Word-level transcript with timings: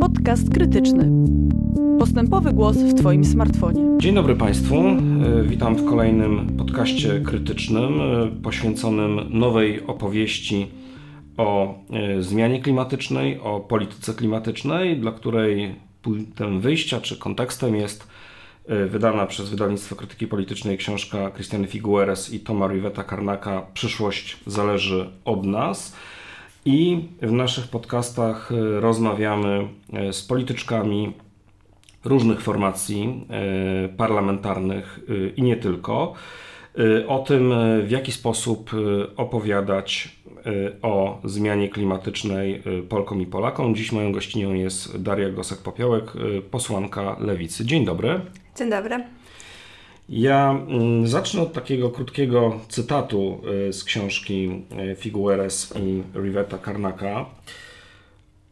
Podcast 0.00 0.54
krytyczny. 0.54 1.10
Postępowy 1.98 2.52
głos 2.52 2.76
w 2.76 2.94
Twoim 2.94 3.24
smartfonie. 3.24 3.98
Dzień 3.98 4.14
dobry 4.14 4.36
Państwu. 4.36 4.74
E, 4.76 4.96
witam 5.42 5.76
w 5.76 5.84
kolejnym 5.84 6.56
podcaście 6.56 7.20
krytycznym 7.20 8.00
e, 8.00 8.26
poświęconym 8.42 9.38
nowej 9.38 9.86
opowieści 9.86 10.66
o 11.36 11.74
e, 11.90 12.22
zmianie 12.22 12.60
klimatycznej, 12.60 13.40
o 13.40 13.60
polityce 13.60 14.14
klimatycznej, 14.14 14.96
dla 14.96 15.12
której 15.12 15.74
punktem 16.02 16.60
wyjścia 16.60 17.00
czy 17.00 17.18
kontekstem 17.18 17.76
jest 17.76 18.08
wydana 18.88 19.26
przez 19.26 19.50
wydawnictwo 19.50 19.96
krytyki 19.96 20.26
politycznej 20.26 20.78
książka 20.78 21.30
Christiany 21.30 21.66
Figueres 21.66 22.32
i 22.32 22.40
Toma 22.40 22.68
Riveta 22.68 23.04
Karnaka 23.04 23.66
Przyszłość 23.74 24.36
zależy 24.46 25.10
od 25.24 25.46
nas. 25.46 25.96
I 26.64 27.08
w 27.22 27.32
naszych 27.32 27.68
podcastach 27.68 28.52
e, 28.52 28.80
rozmawiamy 28.80 29.68
e, 29.92 30.12
z 30.12 30.22
polityczkami 30.22 31.12
różnych 32.04 32.40
formacji 32.40 33.26
e, 33.30 33.88
parlamentarnych 33.88 35.00
i 35.36 35.42
nie 35.42 35.56
tylko 35.56 36.14
o 37.08 37.18
tym, 37.18 37.54
w 37.84 37.90
jaki 37.90 38.12
sposób 38.12 38.70
opowiadać 39.16 40.16
o 40.82 41.20
zmianie 41.24 41.68
klimatycznej 41.68 42.62
Polkom 42.88 43.22
i 43.22 43.26
Polakom. 43.26 43.74
Dziś 43.74 43.92
moją 43.92 44.12
gościnią 44.12 44.54
jest 44.54 45.02
Daria 45.02 45.28
Gosek-Popiołek, 45.28 46.02
posłanka 46.50 47.16
Lewicy. 47.20 47.64
Dzień 47.64 47.84
dobry. 47.84 48.20
Dzień 48.56 48.70
dobry. 48.70 49.04
Ja 50.08 50.50
mm, 50.68 51.06
zacznę 51.06 51.42
od 51.42 51.52
takiego 51.52 51.90
krótkiego 51.90 52.60
cytatu 52.68 53.40
y, 53.68 53.72
z 53.72 53.84
książki 53.84 54.50
y, 54.92 54.96
Figueres 54.96 55.74
i 55.76 56.02
Rivetta 56.18 56.58
Karnaka. 56.58 57.26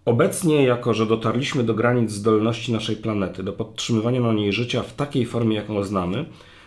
Obecnie, 0.05 0.65
jako 0.65 0.95
że 0.95 1.06
dotarliśmy 1.06 1.65
do 1.65 1.75
granic 1.75 2.11
zdolności 2.11 2.73
naszej 2.73 2.97
planety 2.97 3.42
do 3.42 3.53
podtrzymywania 3.53 4.20
na 4.20 4.33
niej 4.33 4.53
życia 4.53 4.83
w 4.83 4.95
takiej 4.95 5.27
formie, 5.27 5.56
jaką 5.56 5.84
znamy, 5.84 6.25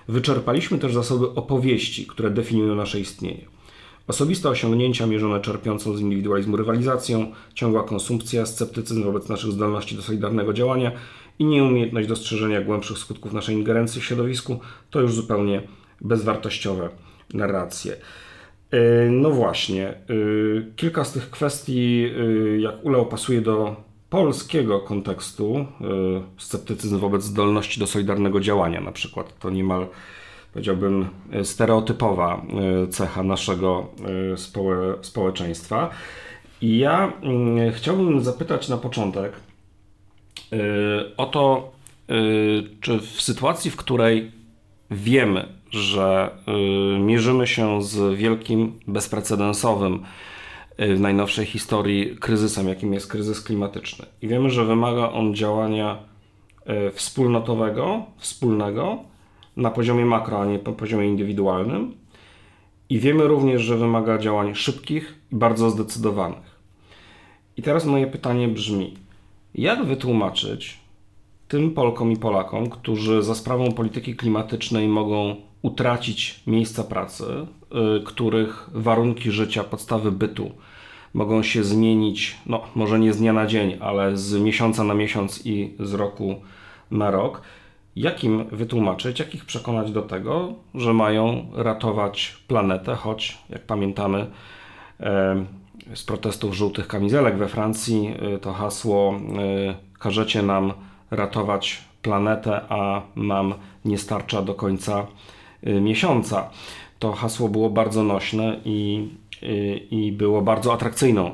wyczerpaliśmy 0.07 0.77
też 0.77 0.93
zasoby 0.93 1.29
opowieści, 1.29 2.07
które 2.07 2.29
definiują 2.29 2.75
nasze 2.75 2.99
istnienie. 2.99 3.45
Osobiste 4.07 4.49
osiągnięcia 4.49 5.07
mierzone 5.07 5.41
czerpiącą 5.41 5.97
z 5.97 6.01
indywidualizmu 6.01 6.57
rywalizacją, 6.57 7.31
ciągła 7.53 7.83
konsumpcja, 7.83 8.45
sceptycyzm 8.45 9.03
wobec 9.03 9.29
naszych 9.29 9.51
zdolności 9.51 9.95
do 9.95 10.01
solidarnego 10.01 10.53
działania 10.53 10.91
i 11.39 11.45
nieumiejętność 11.45 12.07
dostrzeżenia 12.07 12.61
głębszych 12.61 12.97
skutków 12.97 13.33
naszej 13.33 13.55
ingerencji 13.55 14.01
w 14.01 14.05
środowisku 14.05 14.59
to 14.89 15.01
już 15.01 15.13
zupełnie 15.13 15.61
bezwartościowe 16.01 16.89
narracje. 17.33 17.95
E, 18.71 19.09
no 19.09 19.31
właśnie, 19.31 19.87
e, 19.87 19.95
kilka 20.75 21.03
z 21.03 21.13
tych 21.13 21.29
kwestii, 21.29 22.05
e, 22.05 22.59
jak 22.59 22.85
Ula 22.85 22.97
opasuje 22.97 23.41
do 23.41 23.75
polskiego 24.09 24.79
kontekstu, 24.79 25.65
sceptycyzm 26.37 26.99
wobec 26.99 27.23
zdolności 27.23 27.79
do 27.79 27.87
solidarnego 27.87 28.39
działania 28.39 28.81
na 28.81 28.91
przykład, 28.91 29.39
to 29.39 29.49
niemal 29.49 29.87
powiedziałbym 30.53 31.07
stereotypowa 31.43 32.45
cecha 32.89 33.23
naszego 33.23 33.87
społeczeństwa. 35.01 35.89
I 36.61 36.77
ja 36.77 37.13
chciałbym 37.71 38.21
zapytać 38.21 38.69
na 38.69 38.77
początek, 38.77 39.33
Y, 40.53 41.15
o 41.17 41.25
to, 41.25 41.71
y, 42.11 42.63
czy 42.81 42.99
w 42.99 43.21
sytuacji, 43.21 43.71
w 43.71 43.75
której 43.75 44.31
wiemy, 44.91 45.47
że 45.69 46.29
y, 46.95 46.99
mierzymy 46.99 47.47
się 47.47 47.83
z 47.83 48.17
wielkim, 48.17 48.79
bezprecedensowym 48.87 50.05
w 50.79 50.99
najnowszej 50.99 51.45
historii 51.45 52.17
kryzysem, 52.17 52.67
jakim 52.67 52.93
jest 52.93 53.07
kryzys 53.07 53.41
klimatyczny, 53.41 54.05
i 54.21 54.27
wiemy, 54.27 54.49
że 54.49 54.65
wymaga 54.65 55.11
on 55.11 55.35
działania 55.35 55.97
wspólnotowego, 56.93 58.05
wspólnego 58.17 58.97
na 59.57 59.71
poziomie 59.71 60.05
makro, 60.05 60.41
a 60.41 60.45
nie 60.45 60.57
na 60.57 60.71
poziomie 60.71 61.07
indywidualnym. 61.07 61.93
I 62.89 62.99
wiemy 62.99 63.27
również, 63.27 63.61
że 63.61 63.77
wymaga 63.77 64.17
działań 64.17 64.55
szybkich 64.55 65.15
i 65.31 65.35
bardzo 65.35 65.69
zdecydowanych. 65.69 66.59
I 67.57 67.61
teraz 67.61 67.85
moje 67.85 68.07
pytanie 68.07 68.47
brzmi: 68.47 69.04
jak 69.55 69.85
wytłumaczyć 69.85 70.77
tym 71.47 71.71
Polkom 71.71 72.11
i 72.11 72.17
Polakom, 72.17 72.69
którzy 72.69 73.23
za 73.23 73.35
sprawą 73.35 73.71
polityki 73.71 74.15
klimatycznej 74.15 74.87
mogą 74.87 75.35
utracić 75.61 76.43
miejsca 76.47 76.83
pracy, 76.83 77.25
y, 77.99 78.03
których 78.03 78.69
warunki 78.73 79.31
życia, 79.31 79.63
podstawy 79.63 80.11
bytu 80.11 80.51
mogą 81.13 81.43
się 81.43 81.63
zmienić, 81.63 82.37
no 82.45 82.61
może 82.75 82.99
nie 82.99 83.13
z 83.13 83.17
dnia 83.17 83.33
na 83.33 83.47
dzień, 83.47 83.77
ale 83.79 84.17
z 84.17 84.33
miesiąca 84.33 84.83
na 84.83 84.93
miesiąc 84.93 85.45
i 85.45 85.73
z 85.79 85.93
roku 85.93 86.35
na 86.91 87.11
rok. 87.11 87.41
Jak 87.95 88.23
im 88.23 88.45
wytłumaczyć, 88.51 89.19
jak 89.19 89.35
ich 89.35 89.45
przekonać 89.45 89.91
do 89.91 90.01
tego, 90.01 90.53
że 90.73 90.93
mają 90.93 91.45
ratować 91.53 92.37
planetę, 92.47 92.95
choć 92.95 93.37
jak 93.49 93.61
pamiętamy, 93.61 94.27
z 95.93 96.03
protestów 96.03 96.53
żółtych 96.53 96.87
kamizelek 96.87 97.37
we 97.37 97.47
Francji 97.47 98.13
y, 98.35 98.39
to 98.39 98.53
hasło 98.53 99.15
y, 99.15 99.99
każecie 99.99 100.41
nam 100.41 100.73
ratować 101.11 101.81
planetę, 102.01 102.61
a 102.69 103.01
nam 103.15 103.53
nie 103.85 103.97
starcza 103.97 104.41
do 104.41 104.53
końca 104.53 105.07
y, 105.67 105.81
miesiąca. 105.81 106.49
To 106.99 107.11
hasło 107.11 107.49
było 107.49 107.69
bardzo 107.69 108.03
nośne 108.03 108.59
i, 108.65 109.09
i 109.91 110.11
było 110.11 110.41
bardzo 110.41 110.73
atrakcyjną 110.73 111.31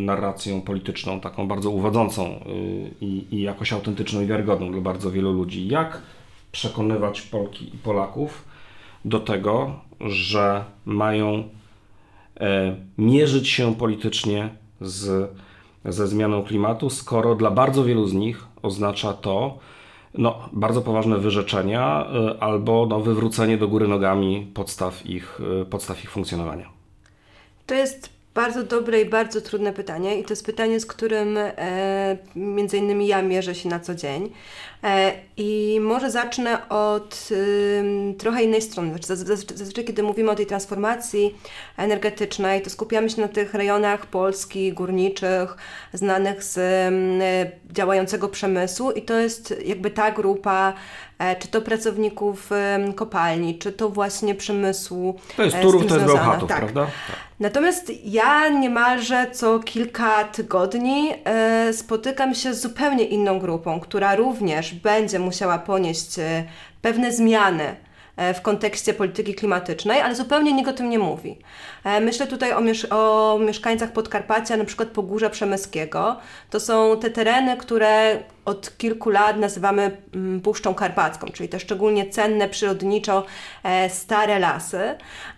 narracją 0.00 0.60
polityczną, 0.60 1.20
taką 1.20 1.48
bardzo 1.48 1.70
uwodzącą 1.70 2.44
i, 3.00 3.26
i 3.30 3.42
jakoś 3.42 3.72
autentyczną 3.72 4.20
i 4.20 4.26
wiarygodną 4.26 4.72
dla 4.72 4.80
bardzo 4.80 5.10
wielu 5.10 5.32
ludzi. 5.32 5.68
Jak 5.68 6.02
przekonywać 6.52 7.22
Polki 7.22 7.74
i 7.74 7.78
Polaków 7.78 8.44
do 9.04 9.20
tego, 9.20 9.80
że 10.00 10.64
mają 10.84 11.44
mierzyć 12.98 13.48
się 13.48 13.74
politycznie 13.74 14.48
z, 14.80 15.30
ze 15.84 16.08
zmianą 16.08 16.42
klimatu, 16.42 16.90
skoro 16.90 17.34
dla 17.34 17.50
bardzo 17.50 17.84
wielu 17.84 18.06
z 18.06 18.12
nich 18.12 18.46
oznacza 18.62 19.12
to 19.12 19.58
no, 20.14 20.48
bardzo 20.52 20.82
poważne 20.82 21.18
wyrzeczenia 21.18 22.06
e, 22.06 22.42
albo 22.42 22.86
no, 22.86 23.00
wywrócenie 23.00 23.58
do 23.58 23.68
góry 23.68 23.88
nogami 23.88 24.50
podstaw 24.54 25.06
ich, 25.06 25.40
e, 25.62 25.64
podstaw 25.64 26.04
ich 26.04 26.10
funkcjonowania. 26.10 26.68
To 27.66 27.74
jest 27.74 28.19
bardzo 28.34 28.62
dobre 28.62 29.00
i 29.00 29.04
bardzo 29.04 29.40
trudne 29.40 29.72
pytanie 29.72 30.18
i 30.18 30.24
to 30.24 30.32
jest 30.32 30.46
pytanie, 30.46 30.80
z 30.80 30.86
którym 30.86 31.36
e, 31.36 32.16
między 32.36 32.78
innymi 32.78 33.06
ja 33.06 33.22
mierzę 33.22 33.54
się 33.54 33.68
na 33.68 33.80
co 33.80 33.94
dzień. 33.94 34.32
E, 34.84 35.12
I 35.36 35.78
może 35.80 36.10
zacznę 36.10 36.68
od 36.68 37.28
e, 37.30 38.14
trochę 38.14 38.42
innej 38.42 38.62
strony. 38.62 38.90
Znaczy, 38.90 39.06
zazwyczaj, 39.54 39.84
kiedy 39.84 40.02
mówimy 40.02 40.30
o 40.30 40.34
tej 40.34 40.46
transformacji 40.46 41.34
energetycznej, 41.76 42.62
to 42.62 42.70
skupiamy 42.70 43.10
się 43.10 43.20
na 43.20 43.28
tych 43.28 43.54
rejonach 43.54 44.06
Polski, 44.06 44.72
górniczych, 44.72 45.56
znanych 45.92 46.44
z 46.44 46.58
e, 46.58 47.72
działającego 47.72 48.28
przemysłu 48.28 48.90
i 48.90 49.02
to 49.02 49.18
jest 49.18 49.54
jakby 49.64 49.90
ta 49.90 50.10
grupa 50.10 50.74
czy 51.38 51.48
to 51.48 51.60
pracowników 51.60 52.50
kopalni, 52.94 53.58
czy 53.58 53.72
to 53.72 53.88
właśnie 53.88 54.34
przemysłu. 54.34 55.14
To 55.36 55.42
jest 55.42 55.56
e, 55.56 55.60
Turów, 55.60 55.86
to 55.86 55.94
jest 55.94 56.06
Bełchatów, 56.06 56.48
tak. 56.48 56.58
prawda? 56.58 56.84
Tak. 56.84 57.16
Natomiast 57.40 57.92
ja 58.04 58.48
niemalże 58.48 59.26
co 59.32 59.58
kilka 59.58 60.24
tygodni 60.24 61.12
e, 61.24 61.72
spotykam 61.72 62.34
się 62.34 62.54
z 62.54 62.62
zupełnie 62.62 63.04
inną 63.04 63.38
grupą, 63.38 63.80
która 63.80 64.14
również 64.14 64.74
będzie 64.74 65.18
musiała 65.18 65.58
ponieść 65.58 66.10
pewne 66.82 67.12
zmiany 67.12 67.76
w 68.34 68.40
kontekście 68.42 68.94
polityki 68.94 69.34
klimatycznej, 69.34 70.00
ale 70.00 70.14
zupełnie 70.14 70.52
nikt 70.52 70.68
o 70.68 70.72
tym 70.72 70.90
nie 70.90 70.98
mówi. 70.98 71.38
Myślę 72.00 72.26
tutaj 72.26 72.52
o, 72.52 72.60
miesz 72.60 72.86
o 72.90 73.38
mieszkańcach 73.46 73.92
Podkarpacia, 73.92 74.56
na 74.56 74.64
przykład 74.64 74.88
Pogórza 74.88 75.30
Przemyskiego. 75.30 76.16
To 76.50 76.60
są 76.60 76.96
te 77.00 77.10
tereny, 77.10 77.56
które 77.56 78.18
od 78.44 78.78
kilku 78.78 79.10
lat 79.10 79.36
nazywamy 79.36 79.96
mm, 80.14 80.40
Puszczą 80.40 80.74
Karpacką, 80.74 81.26
czyli 81.26 81.48
te 81.48 81.60
szczególnie 81.60 82.10
cenne 82.10 82.48
przyrodniczo 82.48 83.26
e, 83.62 83.90
stare 83.90 84.38
lasy, 84.38 84.80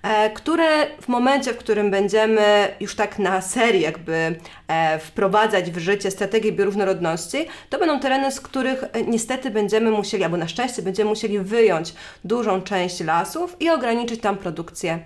e, 0.02 0.30
które 0.30 0.86
w 1.00 1.08
momencie, 1.08 1.52
w 1.54 1.56
którym 1.56 1.90
będziemy 1.90 2.74
już 2.80 2.94
tak 2.94 3.18
na 3.18 3.40
serii 3.40 3.80
jakby 3.80 4.36
e, 4.68 4.98
wprowadzać 4.98 5.70
w 5.70 5.78
życie 5.78 6.10
strategię 6.10 6.52
bioróżnorodności, 6.52 7.46
to 7.70 7.78
będą 7.78 8.00
tereny, 8.00 8.32
z 8.32 8.40
których 8.40 8.84
niestety 9.06 9.50
będziemy 9.50 9.90
musieli, 9.90 10.24
albo 10.24 10.36
na 10.36 10.48
szczęście 10.48 10.82
będziemy 10.82 11.10
musieli 11.10 11.38
wyjąć 11.38 11.94
dużą 12.24 12.62
część 12.62 13.00
lasów 13.00 13.56
i 13.60 13.70
ograniczyć 13.70 14.20
tam 14.20 14.36
produkcję 14.36 14.98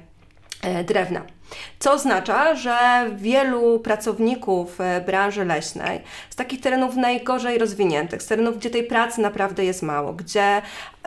drewna. 0.84 1.35
Co 1.78 1.92
oznacza, 1.92 2.54
że 2.54 2.76
wielu 3.16 3.80
pracowników 3.80 4.80
e, 4.80 5.00
branży 5.00 5.44
leśnej 5.44 6.00
z 6.30 6.36
takich 6.36 6.60
terenów 6.60 6.96
najgorzej 6.96 7.58
rozwiniętych, 7.58 8.22
z 8.22 8.26
terenów, 8.26 8.58
gdzie 8.58 8.70
tej 8.70 8.84
pracy 8.84 9.20
naprawdę 9.20 9.64
jest 9.64 9.82
mało, 9.82 10.12
gdzie 10.12 10.62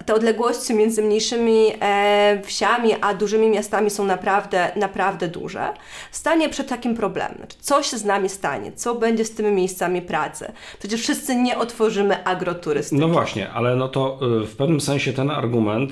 te 0.05 0.13
odległości 0.13 0.73
między 0.73 1.03
mniejszymi 1.03 1.67
e, 1.81 2.41
wsiami 2.45 2.91
a 3.01 3.13
dużymi 3.13 3.49
miastami 3.49 3.89
są 3.89 4.05
naprawdę, 4.05 4.71
naprawdę 4.75 5.27
duże, 5.27 5.73
stanie 6.11 6.49
przed 6.49 6.67
takim 6.67 6.95
problemem. 6.95 7.37
Znaczy, 7.37 7.57
co 7.61 7.83
się 7.83 7.97
z 7.97 8.05
nami 8.05 8.29
stanie? 8.29 8.71
Co 8.71 8.95
będzie 8.95 9.25
z 9.25 9.35
tymi 9.35 9.51
miejscami 9.51 10.01
pracy? 10.01 10.51
Przecież 10.79 11.01
wszyscy 11.01 11.35
nie 11.35 11.57
otworzymy 11.57 12.23
agroturystyki. 12.23 13.01
No 13.01 13.07
właśnie, 13.07 13.49
ale 13.49 13.75
no 13.75 13.87
to 13.87 14.19
y, 14.43 14.47
w 14.47 14.55
pewnym 14.55 14.81
sensie 14.81 15.13
ten 15.13 15.29
argument, 15.31 15.91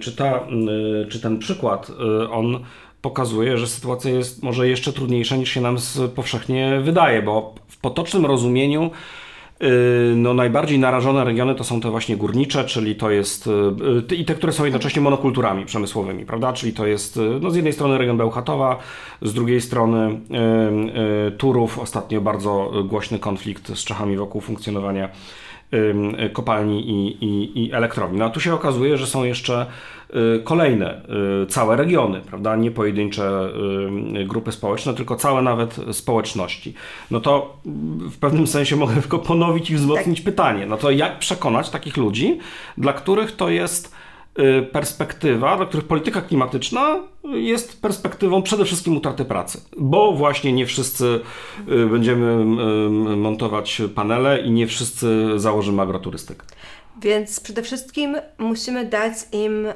czy, 0.00 0.16
ta, 0.16 0.46
czy 1.10 1.20
ten 1.20 1.38
przykład, 1.38 1.90
on 2.30 2.64
pokazuje, 3.08 3.58
że 3.58 3.66
sytuacja 3.66 4.10
jest 4.10 4.42
może 4.42 4.68
jeszcze 4.68 4.92
trudniejsza 4.92 5.36
niż 5.36 5.50
się 5.50 5.60
nam 5.60 5.76
powszechnie 6.14 6.80
wydaje, 6.82 7.22
bo 7.22 7.54
w 7.68 7.76
potocznym 7.76 8.26
rozumieniu 8.26 8.90
no, 10.16 10.34
najbardziej 10.34 10.78
narażone 10.78 11.24
regiony 11.24 11.54
to 11.54 11.64
są 11.64 11.80
te 11.80 11.90
właśnie 11.90 12.16
górnicze, 12.16 12.64
czyli 12.64 12.96
to 12.96 13.10
jest 13.10 13.48
i 14.16 14.24
te, 14.24 14.34
które 14.34 14.52
są 14.52 14.64
jednocześnie 14.64 15.02
monokulturami 15.02 15.66
przemysłowymi, 15.66 16.26
prawda? 16.26 16.52
Czyli 16.52 16.72
to 16.72 16.86
jest 16.86 17.18
no, 17.40 17.50
z 17.50 17.56
jednej 17.56 17.72
strony 17.72 17.98
region 17.98 18.16
Bełchatowa, 18.16 18.78
z 19.22 19.34
drugiej 19.34 19.60
strony 19.60 20.20
Turów, 21.38 21.78
ostatnio 21.78 22.20
bardzo 22.20 22.72
głośny 22.84 23.18
konflikt 23.18 23.78
z 23.78 23.84
Czechami 23.84 24.16
wokół 24.16 24.40
funkcjonowania 24.40 25.08
kopalni 26.32 26.90
i, 26.90 27.24
i, 27.24 27.64
i 27.64 27.72
elektrowni. 27.72 28.18
No 28.18 28.24
a 28.24 28.30
tu 28.30 28.40
się 28.40 28.54
okazuje, 28.54 28.98
że 28.98 29.06
są 29.06 29.24
jeszcze 29.24 29.66
y, 30.10 30.42
kolejne 30.44 31.02
y, 31.42 31.46
całe 31.46 31.76
regiony, 31.76 32.20
prawda? 32.20 32.56
Nie 32.56 32.70
pojedyncze 32.70 33.52
grupy 34.26 34.52
społeczne, 34.52 34.94
tylko 34.94 35.16
całe 35.16 35.42
nawet 35.42 35.76
społeczności. 35.92 36.74
No 37.10 37.20
to 37.20 37.56
w 38.10 38.18
pewnym 38.18 38.46
sensie 38.46 38.76
mogę 38.76 38.94
tylko 38.94 39.18
ponowić 39.18 39.70
i 39.70 39.74
wzmocnić 39.74 40.18
tak. 40.18 40.24
pytanie. 40.24 40.66
No 40.66 40.76
to 40.76 40.90
jak 40.90 41.18
przekonać 41.18 41.70
takich 41.70 41.96
ludzi, 41.96 42.38
dla 42.78 42.92
których 42.92 43.36
to 43.36 43.48
jest 43.48 43.92
Y, 43.92 44.07
perspektywa, 44.72 45.56
dla 45.56 45.66
których 45.66 45.86
polityka 45.86 46.22
klimatyczna 46.22 47.00
jest 47.24 47.82
perspektywą 47.82 48.42
przede 48.42 48.64
wszystkim 48.64 48.96
utraty 48.96 49.24
pracy, 49.24 49.60
bo 49.78 50.12
właśnie 50.12 50.52
nie 50.52 50.66
wszyscy 50.66 51.20
y, 51.68 51.86
będziemy 51.86 52.32
y, 52.32 53.16
montować 53.16 53.82
panele 53.94 54.40
i 54.40 54.50
nie 54.50 54.66
wszyscy 54.66 55.26
założymy 55.36 55.82
agroturystykę. 55.82 56.44
Więc 57.00 57.40
przede 57.40 57.62
wszystkim 57.62 58.16
musimy 58.38 58.84
dać 58.84 59.12
im 59.32 59.66
e, 59.66 59.72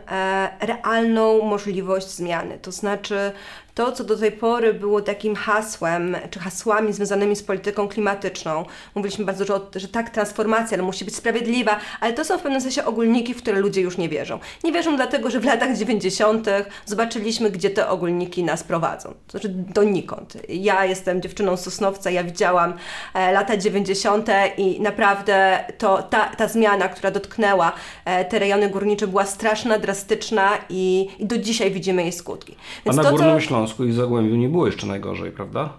realną 0.60 1.42
możliwość 1.42 2.08
zmiany. 2.08 2.58
To 2.62 2.72
znaczy, 2.72 3.32
to, 3.74 3.92
co 3.92 4.04
do 4.04 4.16
tej 4.16 4.32
pory 4.32 4.74
było 4.74 5.00
takim 5.00 5.36
hasłem, 5.36 6.16
czy 6.30 6.38
hasłami 6.38 6.92
związanymi 6.92 7.36
z 7.36 7.42
polityką 7.42 7.88
klimatyczną. 7.88 8.64
Mówiliśmy 8.94 9.24
bardzo 9.24 9.44
dużo, 9.44 9.70
że 9.76 9.88
tak, 9.88 10.10
transformacja, 10.10 10.76
ale 10.76 10.86
musi 10.86 11.04
być 11.04 11.16
sprawiedliwa, 11.16 11.78
ale 12.00 12.12
to 12.12 12.24
są 12.24 12.38
w 12.38 12.42
pewnym 12.42 12.60
sensie 12.60 12.84
ogólniki, 12.84 13.34
w 13.34 13.42
które 13.42 13.60
ludzie 13.60 13.80
już 13.80 13.98
nie 13.98 14.08
wierzą. 14.08 14.38
Nie 14.64 14.72
wierzą 14.72 14.96
dlatego, 14.96 15.30
że 15.30 15.40
w 15.40 15.44
latach 15.44 15.76
90. 15.76 16.46
zobaczyliśmy, 16.86 17.50
gdzie 17.50 17.70
te 17.70 17.88
ogólniki 17.88 18.44
nas 18.44 18.64
prowadzą. 18.64 19.08
To 19.08 19.30
znaczy 19.30 19.48
donikąd. 19.48 20.36
Ja 20.48 20.84
jestem 20.84 21.22
dziewczyną 21.22 21.56
Sosnowca, 21.56 22.10
ja 22.10 22.24
widziałam 22.24 22.74
e, 23.14 23.32
lata 23.32 23.56
90. 23.56 24.28
i 24.56 24.80
naprawdę 24.80 25.64
to, 25.78 26.02
ta, 26.02 26.24
ta 26.24 26.48
zmiana, 26.48 26.88
która 26.88 27.10
dotknęła 27.10 27.72
e, 28.04 28.24
te 28.24 28.38
rejony 28.38 28.68
górnicze 28.68 29.06
była 29.06 29.26
straszna, 29.26 29.78
drastyczna 29.78 30.50
i, 30.68 31.08
i 31.18 31.26
do 31.26 31.38
dzisiaj 31.38 31.70
widzimy 31.70 32.02
jej 32.02 32.12
skutki. 32.12 32.56
Więc 32.86 32.98
A 32.98 33.02
na 33.02 33.08
to, 33.08 33.16
Górnym 33.16 33.40
co... 33.40 33.61
Śląsku 33.62 33.84
i 33.84 33.92
Zagłębiu 33.92 34.36
nie 34.36 34.48
było 34.48 34.66
jeszcze 34.66 34.86
najgorzej, 34.86 35.30
prawda? 35.30 35.72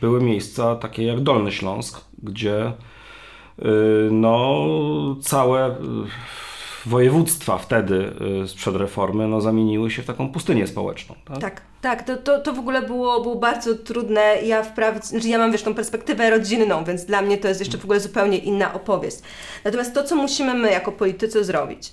Były 0.00 0.22
miejsca 0.22 0.76
takie 0.76 1.04
jak 1.04 1.20
Dolny 1.20 1.52
Śląsk, 1.52 2.00
gdzie 2.22 2.72
yy, 3.58 4.08
no, 4.10 4.66
całe 5.22 5.68
yy, 5.68 5.74
województwa 6.86 7.58
wtedy 7.58 8.14
yy, 8.40 8.48
sprzed 8.48 8.76
reformy 8.76 9.28
no, 9.28 9.40
zamieniły 9.40 9.90
się 9.90 10.02
w 10.02 10.06
taką 10.06 10.32
pustynię 10.32 10.66
społeczną. 10.66 11.14
Tak, 11.24 11.40
tak. 11.40 11.62
tak 11.80 12.02
to, 12.02 12.16
to, 12.16 12.38
to 12.38 12.52
w 12.52 12.58
ogóle 12.58 12.82
było, 12.82 13.20
było 13.20 13.36
bardzo 13.36 13.74
trudne. 13.74 14.36
Ja 14.42 14.62
wprawdzie, 14.62 15.06
znaczy 15.06 15.28
ja 15.28 15.38
mam 15.38 15.52
wiesz, 15.52 15.62
tą 15.62 15.74
perspektywę 15.74 16.30
rodzinną, 16.30 16.84
więc 16.84 17.04
dla 17.04 17.22
mnie 17.22 17.38
to 17.38 17.48
jest 17.48 17.60
jeszcze 17.60 17.78
w 17.78 17.84
ogóle 17.84 18.00
zupełnie 18.00 18.38
inna 18.38 18.74
opowieść. 18.74 19.16
Natomiast 19.64 19.94
to, 19.94 20.04
co 20.04 20.16
musimy 20.16 20.54
my 20.54 20.70
jako 20.70 20.92
politycy 20.92 21.44
zrobić, 21.44 21.92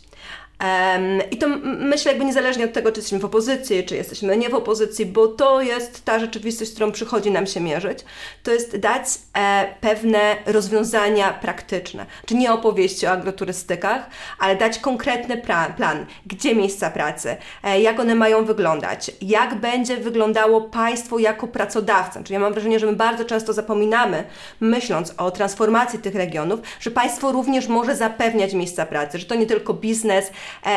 I 1.32 1.38
to 1.38 1.48
myślę 1.64 2.12
jakby 2.12 2.26
niezależnie 2.26 2.66
od 2.66 2.74
tego, 2.74 2.92
czy 2.92 3.00
jesteśmy 3.00 3.20
w 3.20 3.26
opozycji, 3.26 3.84
czy 3.84 3.96
jesteśmy 3.96 4.38
nie 4.38 4.50
w 4.50 4.54
opozycji, 4.54 5.06
bo 5.06 5.28
to 5.28 5.62
jest 5.62 6.06
ta 6.06 6.20
rzeczywistość, 6.20 6.72
z 6.72 6.74
którą 6.74 6.92
przychodzi 6.92 7.32
nam 7.32 7.48
się 7.48 7.60
mierzyć, 7.60 8.00
to 8.44 8.52
jest 8.52 8.78
dać 8.78 9.04
e, 9.38 9.68
pewne 9.82 10.36
rozwiązania 10.46 11.34
praktyczne. 11.34 12.06
Czy 12.26 12.36
nie 12.36 12.54
opowieści 12.54 13.08
o 13.08 13.12
agroturystykach, 13.12 14.10
ale 14.40 14.56
dać 14.56 14.80
konkretny 14.80 15.42
plan, 15.78 16.06
gdzie 16.26 16.56
miejsca 16.56 16.92
pracy, 16.92 17.38
e, 17.64 17.82
jak 17.82 18.00
one 18.00 18.16
mają 18.16 18.46
wyglądać, 18.46 19.12
jak 19.22 19.56
będzie 19.56 19.98
wyglądało 19.98 20.62
państwo 20.62 21.20
jako 21.20 21.48
pracodawca. 21.48 22.24
Czyli 22.24 22.34
ja 22.34 22.40
mam 22.40 22.54
wrażenie, 22.54 22.80
że 22.80 22.86
my 22.86 22.94
bardzo 22.94 23.26
często 23.26 23.54
zapominamy, 23.54 24.24
myśląc 24.60 25.14
o 25.18 25.32
transformacji 25.32 26.00
tych 26.00 26.16
regionów, 26.16 26.60
że 26.80 26.92
państwo 26.92 27.32
również 27.32 27.68
może 27.68 27.96
zapewniać 27.96 28.54
miejsca 28.54 28.86
pracy, 28.86 29.20
że 29.20 29.26
to 29.26 29.36
nie 29.36 29.46
tylko 29.46 29.74
biznes, 29.74 30.32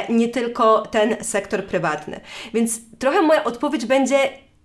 nie 0.09 0.29
tylko 0.29 0.83
ten 0.87 1.25
sektor 1.25 1.65
prywatny. 1.65 2.21
Więc 2.55 2.81
trochę 2.99 3.23
moja 3.23 3.45
odpowiedź 3.45 3.87
będzie 3.87 4.17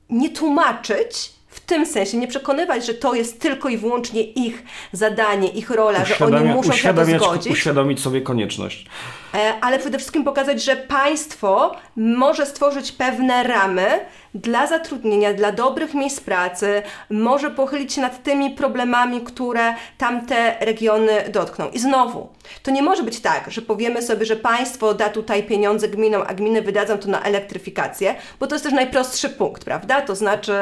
nie 0.10 0.30
tłumaczyć, 0.30 1.32
w 1.48 1.60
tym 1.60 1.86
sensie 1.86 2.18
nie 2.18 2.28
przekonywać, 2.28 2.86
że 2.86 2.94
to 2.94 3.14
jest 3.14 3.42
tylko 3.42 3.70
i 3.70 3.78
wyłącznie 3.78 4.24
ich 4.24 4.64
zadanie, 4.92 5.48
ich 5.48 5.70
rola, 5.70 6.06
że 6.06 6.26
oni 6.26 6.46
muszą 6.46 6.74
się 6.74 6.94
to 6.94 7.06
zgodzić. 7.06 7.54
Uświadomić 7.54 8.00
sobie 8.00 8.22
konieczność. 8.22 8.86
E, 9.34 9.54
ale 9.62 9.80
przede 9.80 9.98
wszystkim 9.98 10.24
pokazać, 10.24 10.64
że 10.64 10.76
państwo 10.76 11.76
może 11.96 12.46
stworzyć 12.46 12.92
pewne 12.92 13.44
ramy, 13.44 14.00
dla 14.34 14.68
zatrudnienia, 14.68 15.34
dla 15.34 15.52
dobrych 15.52 15.94
miejsc 15.94 16.20
pracy, 16.20 16.82
może 17.10 17.52
pochylić 17.52 17.94
się 17.94 18.02
nad 18.02 18.24
tymi 18.24 18.50
problemami, 18.50 19.22
które 19.22 19.74
tamte 19.98 20.56
regiony 20.60 21.24
dotkną. 21.30 21.70
I 21.70 21.80
znowu, 21.80 22.30
to 22.64 22.72
nie 22.72 22.82
może 22.82 23.04
być 23.04 23.20
tak, 23.20 23.52
że 23.52 23.62
powiemy 23.62 24.02
sobie, 24.02 24.26
że 24.26 24.36
państwo 24.36 24.94
da 24.94 25.10
tutaj 25.10 25.44
pieniądze 25.44 25.88
gminom, 25.88 26.24
a 26.28 26.34
gminy 26.34 26.62
wydadzą 26.62 26.98
to 26.98 27.08
na 27.08 27.24
elektryfikację, 27.24 28.16
bo 28.40 28.48
to 28.48 28.56
jest 28.56 28.66
też 28.66 28.74
najprostszy 28.74 29.30
punkt, 29.30 29.64
prawda? 29.64 30.02
To 30.02 30.16
znaczy 30.16 30.54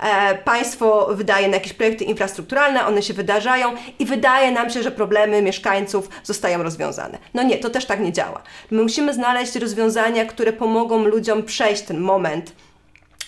e, 0.00 0.34
państwo 0.34 1.08
wydaje 1.10 1.48
na 1.48 1.54
jakieś 1.54 1.72
projekty 1.72 2.04
infrastrukturalne, 2.04 2.86
one 2.86 3.02
się 3.02 3.14
wydarzają 3.14 3.74
i 3.98 4.06
wydaje 4.06 4.50
nam 4.50 4.70
się, 4.70 4.82
że 4.82 4.90
problemy 4.90 5.42
mieszkańców 5.42 6.08
zostają 6.22 6.62
rozwiązane. 6.62 7.18
No 7.34 7.42
nie, 7.42 7.58
to 7.58 7.70
też 7.70 7.86
tak 7.86 8.00
nie 8.00 8.11
działa. 8.12 8.42
My 8.70 8.82
musimy 8.82 9.14
znaleźć 9.14 9.56
rozwiązania, 9.56 10.24
które 10.24 10.52
pomogą 10.52 11.04
ludziom 11.04 11.42
przejść 11.42 11.82
ten 11.82 12.00
moment 12.00 12.52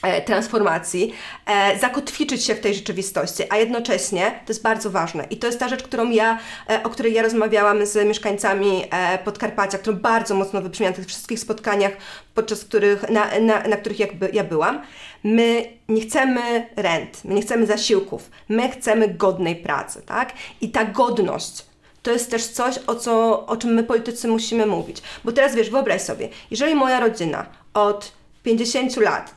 E, 0.04 0.22
transformacji, 0.22 1.14
e, 1.46 1.78
zakotwiczyć 1.78 2.44
się 2.44 2.54
w 2.54 2.60
tej 2.60 2.74
rzeczywistości, 2.74 3.42
a 3.50 3.56
jednocześnie, 3.56 4.40
to 4.46 4.52
jest 4.52 4.62
bardzo 4.62 4.90
ważne 4.90 5.26
i 5.30 5.36
to 5.36 5.46
jest 5.46 5.58
ta 5.58 5.68
rzecz, 5.68 5.82
którą 5.82 6.10
ja, 6.10 6.38
e, 6.70 6.82
o 6.82 6.90
której 6.90 7.12
ja 7.12 7.22
rozmawiałam 7.22 7.86
z 7.86 8.08
mieszkańcami 8.08 8.84
Podkarpacia, 9.24 9.78
którą 9.78 9.96
bardzo 9.96 10.34
mocno 10.34 10.62
wybrzmiała 10.62 10.90
na 10.90 10.96
tych 10.96 11.06
wszystkich 11.06 11.38
spotkaniach, 11.38 11.92
podczas 12.34 12.64
których, 12.64 13.10
na, 13.10 13.26
na, 13.40 13.62
na 13.62 13.76
których 13.76 14.00
jakby 14.00 14.30
ja 14.32 14.44
byłam. 14.44 14.82
My 15.24 15.64
nie 15.88 16.00
chcemy 16.00 16.66
rent, 16.76 17.24
my 17.24 17.34
nie 17.34 17.42
chcemy 17.42 17.66
zasiłków, 17.66 18.30
my 18.48 18.70
chcemy 18.70 19.08
godnej 19.08 19.56
pracy, 19.56 20.02
tak? 20.06 20.32
I 20.60 20.70
ta 20.70 20.84
godność 20.84 21.64
to 22.04 22.10
jest 22.10 22.30
też 22.30 22.46
coś, 22.46 22.78
o, 22.86 22.94
co, 22.94 23.46
o 23.46 23.56
czym 23.56 23.74
my 23.74 23.84
politycy 23.84 24.28
musimy 24.28 24.66
mówić. 24.66 25.02
Bo 25.24 25.32
teraz 25.32 25.54
wiesz, 25.54 25.70
wyobraź 25.70 26.02
sobie, 26.02 26.28
jeżeli 26.50 26.74
moja 26.74 27.00
rodzina 27.00 27.46
od 27.74 28.12
50 28.42 28.96
lat 28.96 29.34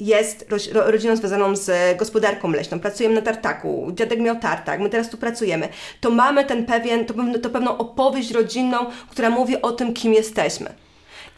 jest 0.00 0.46
rodziną 0.72 1.16
związaną 1.16 1.56
z 1.56 1.98
gospodarką 1.98 2.50
leśną, 2.50 2.80
pracujemy 2.80 3.14
na 3.14 3.22
tartaku, 3.22 3.92
dziadek 3.94 4.20
miał 4.20 4.38
tartak, 4.40 4.80
my 4.80 4.90
teraz 4.90 5.10
tu 5.10 5.16
pracujemy, 5.16 5.68
to 6.00 6.10
mamy 6.10 6.44
ten 6.44 6.66
pewien, 6.66 7.04
to, 7.04 7.14
to 7.42 7.50
pewną 7.50 7.78
opowieść 7.78 8.30
rodzinną, 8.30 8.78
która 9.10 9.30
mówi 9.30 9.62
o 9.62 9.72
tym, 9.72 9.94
kim 9.94 10.14
jesteśmy. 10.14 10.74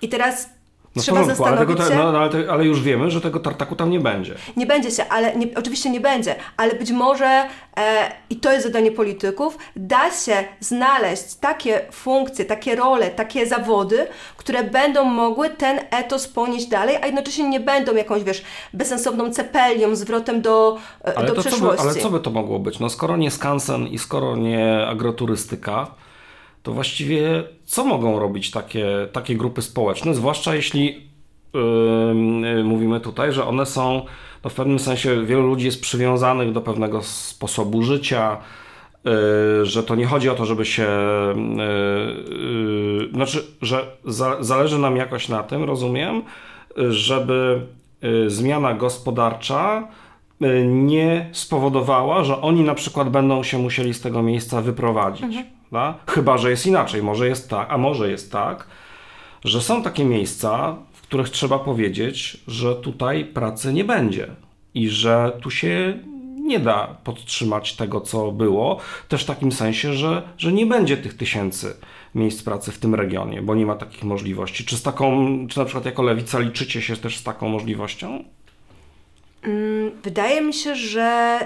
I 0.03 0.09
teraz 0.09 0.49
no 0.97 1.03
Trzeba 1.03 1.21
porządku, 1.21 1.45
ale, 1.45 1.59
tego, 1.59 1.89
się... 1.89 1.95
no, 1.95 2.19
ale, 2.19 2.31
te, 2.31 2.53
ale, 2.53 2.65
już 2.65 2.83
wiemy, 2.83 3.11
że 3.11 3.21
tego 3.21 3.41
tartaku 3.41 3.77
tam 3.77 3.91
nie 3.91 4.01
będzie. 4.01 4.35
Nie 4.57 4.67
będzie 4.67 4.91
się, 4.91 5.09
ale 5.09 5.37
nie, 5.37 5.47
oczywiście 5.57 5.91
nie 5.91 6.01
będzie, 6.01 6.35
ale 6.57 6.75
być 6.75 6.91
może, 6.91 7.27
e, 7.77 8.13
i 8.31 8.37
to 8.37 8.53
jest 8.53 8.67
zadanie 8.67 8.93
polityków, 8.93 9.59
da 9.77 10.11
się 10.11 10.45
znaleźć 10.61 11.35
takie 11.35 11.81
funkcje, 11.93 12.45
takie 12.45 12.77
role, 12.77 13.11
takie 13.11 13.47
zawody, 13.47 14.07
które 14.37 14.65
będą 14.65 15.05
mogły 15.05 15.51
ten 15.51 15.81
etos 15.91 16.29
ponieść 16.29 16.67
dalej, 16.67 16.97
a 17.03 17.07
jednocześnie 17.07 17.49
nie 17.49 17.61
będą 17.61 17.95
jakąś, 17.95 18.25
wiesz, 18.25 18.43
bezsensowną 18.73 19.31
cepelią, 19.31 19.97
zwrotem 19.97 20.43
do, 20.43 20.79
e, 21.05 21.19
ale 21.19 21.27
do 21.27 21.41
przeszłości. 21.41 21.79
Co 21.79 21.85
by, 21.85 21.91
ale 21.91 22.01
co 22.03 22.11
by 22.11 22.21
to 22.21 22.31
mogło 22.31 22.59
być? 22.59 22.79
No 22.79 22.89
skoro 22.89 23.17
nie 23.17 23.31
skansen 23.31 23.87
i 23.87 23.99
skoro 23.99 24.37
nie 24.37 24.87
agroturystyka, 24.87 25.87
to 26.65 26.73
właściwie 26.73 27.45
co 27.65 27.85
mogą 27.85 28.19
robić 28.19 28.51
takie, 28.51 28.87
takie 29.13 29.35
grupy 29.37 29.63
społeczne, 29.63 30.15
zwłaszcza 30.15 30.55
jeśli 30.55 31.01
yy, 31.55 32.65
mówimy 32.65 33.01
tutaj, 33.01 33.33
że 33.33 33.45
one 33.45 33.67
są 33.67 34.05
no 34.45 34.51
w 34.51 34.55
pewnym 34.55 34.79
sensie 34.79 35.27
wielu 35.27 35.47
ludzi 35.47 35.67
jest 35.67 35.81
przywiązanych 35.81 36.53
do 36.53 36.61
pewnego 36.61 37.03
sposobu 37.03 37.83
życia, 37.83 38.37
yy, 39.05 39.67
że 39.67 39.83
to 39.83 39.95
nie 39.95 40.07
chodzi 40.07 40.29
o 40.29 40.35
to, 40.35 40.47
żeby 40.47 40.65
się. 40.65 40.89
Yy, 41.57 43.09
znaczy, 43.15 43.45
że 43.63 43.97
za, 44.05 44.37
zależy 44.41 44.79
nam 44.79 44.97
jakoś 44.97 45.29
na 45.29 45.43
tym, 45.43 45.65
rozumiem, 45.65 46.23
żeby 46.77 47.61
zmiana 48.27 48.75
gospodarcza 48.75 49.89
nie 50.67 51.29
spowodowała, 51.33 52.25
że 52.25 52.41
oni 52.41 52.63
na 52.63 52.75
przykład 52.75 53.11
będą 53.11 53.43
się 53.43 53.59
musieli 53.59 53.95
z 53.95 54.01
tego 54.01 54.23
miejsca 54.23 54.63
wyprowadzić. 54.63 55.25
Mhm. 55.25 55.45
Chyba, 56.11 56.39
że 56.39 56.51
jest 56.51 56.67
inaczej. 56.67 57.03
Może 57.03 57.29
jest 57.29 57.51
tak, 57.51 57.69
a 57.71 57.79
może 57.79 58.11
jest 58.11 58.33
tak, 58.33 58.67
że 59.45 59.61
są 59.61 59.83
takie 59.83 60.05
miejsca, 60.05 60.77
w 60.93 61.03
których 61.03 61.29
trzeba 61.29 61.59
powiedzieć, 61.59 62.39
że 62.47 62.77
tutaj 62.77 63.25
pracy 63.25 63.73
nie 63.73 63.85
będzie 63.85 64.27
i 64.75 64.89
że 64.89 65.33
tu 65.43 65.51
się 65.51 65.99
nie 66.45 66.61
da 66.61 66.97
podtrzymać 67.05 67.77
tego, 67.77 68.01
co 68.01 68.33
było, 68.33 68.81
też 69.09 69.23
w 69.23 69.27
takim 69.27 69.53
sensie, 69.53 69.95
że, 69.95 70.23
że 70.39 70.53
nie 70.53 70.67
będzie 70.67 70.97
tych 70.97 71.17
tysięcy 71.17 71.77
miejsc 72.15 72.43
pracy 72.43 72.73
w 72.73 72.79
tym 72.79 72.95
regionie, 72.95 73.43
bo 73.43 73.55
nie 73.55 73.67
ma 73.67 73.75
takich 73.75 74.05
możliwości. 74.05 74.65
Czy 74.65 74.77
z 74.77 74.83
taką, 74.83 75.37
czy 75.49 75.59
na 75.59 75.65
przykład 75.65 75.85
jako 75.85 76.03
lewica 76.03 76.39
liczycie 76.39 76.83
się 76.83 76.97
też 76.97 77.17
z 77.17 77.23
taką 77.23 77.49
możliwością? 77.49 78.25
Mm, 79.43 79.91
wydaje 80.03 80.41
mi 80.41 80.55
się, 80.55 80.75
że 80.75 81.39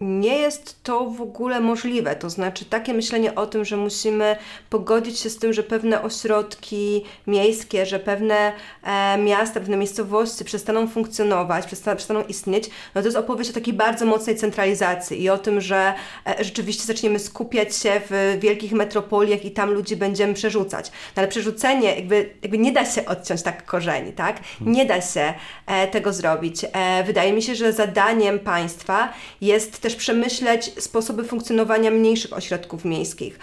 nie 0.00 0.38
jest 0.38 0.82
to 0.82 1.10
w 1.10 1.20
ogóle 1.20 1.60
możliwe. 1.60 2.16
To 2.16 2.30
znaczy, 2.30 2.64
takie 2.64 2.94
myślenie 2.94 3.34
o 3.34 3.46
tym, 3.46 3.64
że 3.64 3.76
musimy 3.76 4.36
pogodzić 4.70 5.18
się 5.18 5.30
z 5.30 5.38
tym, 5.38 5.52
że 5.52 5.62
pewne 5.62 6.02
ośrodki 6.02 7.04
miejskie, 7.26 7.86
że 7.86 7.98
pewne 7.98 8.52
e, 8.82 9.18
miasta, 9.18 9.60
pewne 9.60 9.76
miejscowości 9.76 10.44
przestaną 10.44 10.88
funkcjonować, 10.88 11.66
przestaną, 11.66 11.96
przestaną 11.96 12.24
istnieć, 12.24 12.70
no 12.94 13.00
to 13.00 13.06
jest 13.06 13.16
opowieść 13.16 13.50
o 13.50 13.52
takiej 13.52 13.74
bardzo 13.74 14.06
mocnej 14.06 14.36
centralizacji 14.36 15.22
i 15.22 15.30
o 15.30 15.38
tym, 15.38 15.60
że 15.60 15.94
e, 16.26 16.44
rzeczywiście 16.44 16.84
zaczniemy 16.84 17.18
skupiać 17.18 17.76
się 17.76 18.00
w 18.10 18.38
wielkich 18.40 18.72
metropoliach 18.72 19.44
i 19.44 19.50
tam 19.50 19.70
ludzi 19.70 19.96
będziemy 19.96 20.34
przerzucać. 20.34 20.90
No 20.90 21.20
ale 21.20 21.28
przerzucenie, 21.28 21.94
jakby, 21.94 22.30
jakby 22.42 22.58
nie 22.58 22.72
da 22.72 22.84
się 22.84 23.06
odciąć 23.06 23.42
tak 23.42 23.64
korzeni, 23.64 24.12
tak? 24.12 24.40
Nie 24.60 24.86
da 24.86 25.00
się 25.00 25.34
e, 25.66 25.88
tego 25.88 26.12
zrobić. 26.12 26.64
E, 26.72 27.04
wydaje 27.04 27.32
mi 27.32 27.42
się, 27.42 27.54
że 27.54 27.72
zadaniem 27.72 28.38
państwa 28.38 29.12
jest 29.40 29.83
też 29.84 29.96
przemyśleć 29.96 30.72
sposoby 30.78 31.24
funkcjonowania 31.24 31.90
mniejszych 31.90 32.32
ośrodków 32.32 32.84
miejskich, 32.84 33.38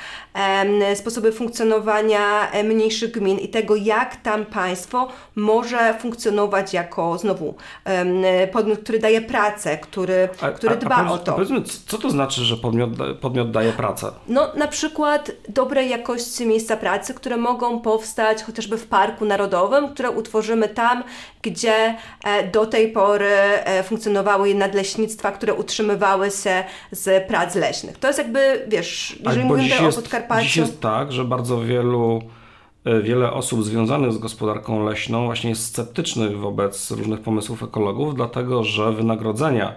sposoby 0.96 1.32
funkcjonowania 1.32 2.52
mniejszych 2.64 3.12
gmin 3.12 3.40
i 3.40 3.48
tego, 3.50 3.76
jak 3.76 4.16
tam 4.16 4.46
państwo 4.46 5.08
może 5.36 5.94
funkcjonować 6.00 6.74
jako 6.74 7.18
znowu 7.18 7.56
podmiot, 8.52 8.80
który 8.80 9.00
daje 9.00 9.22
pracę, 9.22 9.78
który, 9.78 10.30
a, 10.42 10.50
który 10.50 10.76
dba 10.76 10.96
a, 10.96 11.08
a 11.08 11.12
o 11.12 11.18
to. 11.18 11.34
Powiedzmy, 11.34 11.62
co 11.88 11.98
to 11.98 12.10
znaczy, 12.10 12.42
że 12.42 12.58
podmiot, 12.58 12.90
podmiot 13.22 13.52
daje 13.52 13.72
pracę? 13.72 14.12
No 14.28 14.48
na 14.56 14.68
przykład 14.68 15.32
dobrej 15.50 15.90
jakości 15.90 16.46
miejsca 16.46 16.78
pracy, 16.78 17.14
które 17.14 17.38
mogą 17.38 17.80
powstać 17.80 18.44
chociażby 18.44 18.78
w 18.78 18.88
Parku 18.88 19.26
Narodowym, 19.26 19.90
które 19.90 20.12
utworzymy 20.12 20.70
tam, 20.70 21.04
gdzie 21.42 21.96
e, 22.24 22.48
do 22.48 22.66
tej 22.66 22.92
pory 22.92 23.26
e, 23.26 23.84
funkcjonowały 23.84 24.56
nadleśnictwa, 24.56 25.32
które 25.32 25.54
utrzymywały 25.54 26.31
się 26.32 26.64
z 26.92 27.28
prac 27.28 27.56
leśnych. 27.56 27.98
To 27.98 28.08
jest 28.08 28.20
jakby, 28.20 28.66
wiesz, 28.68 29.20
jeżeli 29.26 29.46
mówimy 29.46 29.88
o 29.88 29.94
Podkarpaciu... 29.94 30.44
Dziś 30.44 30.58
jest 30.58 30.82
tak, 30.82 31.12
że 31.12 31.26
bardzo 31.26 31.62
wielu 31.62 32.22
e, 32.86 33.02
wiele 33.02 33.34
osób 33.34 33.64
związanych 33.64 34.14
z 34.14 34.18
gospodarką 34.18 34.86
leśną 34.86 35.26
właśnie 35.26 35.50
jest 35.50 35.66
sceptycznych 35.66 36.38
wobec 36.38 36.92
różnych 36.92 37.22
pomysłów 37.22 37.64
ekologów, 37.64 38.16
dlatego 38.16 38.64
że 38.64 38.92
wynagrodzenia 38.92 39.76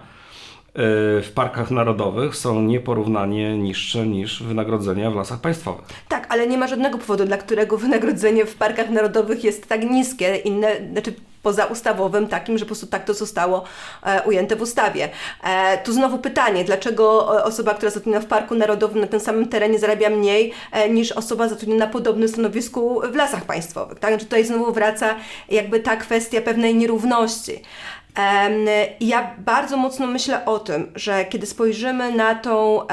w 1.23 1.31
parkach 1.35 1.71
narodowych 1.71 2.37
są 2.37 2.63
nieporównanie 2.63 3.59
niższe 3.59 4.07
niż 4.07 4.43
wynagrodzenia 4.43 5.11
w 5.11 5.15
lasach 5.15 5.41
państwowych. 5.41 5.85
Tak, 6.09 6.27
ale 6.29 6.47
nie 6.47 6.59
ma 6.59 6.67
żadnego 6.67 6.99
powodu, 6.99 7.25
dla 7.25 7.37
którego 7.37 7.79
wynagrodzenie 7.79 8.47
w 8.47 8.55
parkach 8.55 8.91
narodowych 8.91 9.45
jest 9.45 9.69
tak 9.69 9.91
niskie. 9.91 10.37
Inne, 10.37 10.69
znaczy 10.93 11.15
pozaustawowym 11.45 12.29
takim, 12.29 12.59
że 12.59 12.65
po 12.65 12.69
prostu 12.69 12.87
tak 12.87 13.05
to 13.05 13.15
zostało 13.15 13.65
e, 14.03 14.23
ujęte 14.23 14.57
w 14.57 14.63
ustawie. 14.63 15.09
E, 15.45 15.79
tu 15.79 15.93
znowu 15.93 16.19
pytanie, 16.19 16.65
dlaczego 16.65 17.39
e, 17.39 17.45
osoba, 17.45 17.75
która 17.75 17.91
zatrudniona 17.91 18.27
w 18.27 18.29
Parku 18.29 18.55
Narodowym 18.55 19.01
na 19.01 19.07
tym 19.07 19.21
samym 19.21 19.49
terenie 19.49 19.79
zarabia 19.79 20.11
mniej 20.11 20.53
niż 20.91 21.13
osoba 21.13 21.49
zatrudniona 21.49 21.87
na 21.87 21.93
podobnym 21.93 22.29
stanowisku 22.29 23.01
w 23.13 23.15
lasach 23.15 23.45
państwowych. 23.45 23.99
Tak? 23.99 24.11
Znaczy 24.11 24.25
tutaj 24.25 24.45
znowu 24.45 24.73
wraca 24.73 25.15
jakby 25.49 25.81
ta 25.81 25.97
kwestia 25.97 26.41
pewnej 26.41 26.75
nierówności. 26.75 27.63
Ja 29.01 29.35
bardzo 29.39 29.77
mocno 29.77 30.07
myślę 30.07 30.45
o 30.45 30.59
tym, 30.59 30.93
że 30.95 31.25
kiedy 31.25 31.47
spojrzymy 31.47 32.13
na, 32.13 32.35
tą, 32.35 32.87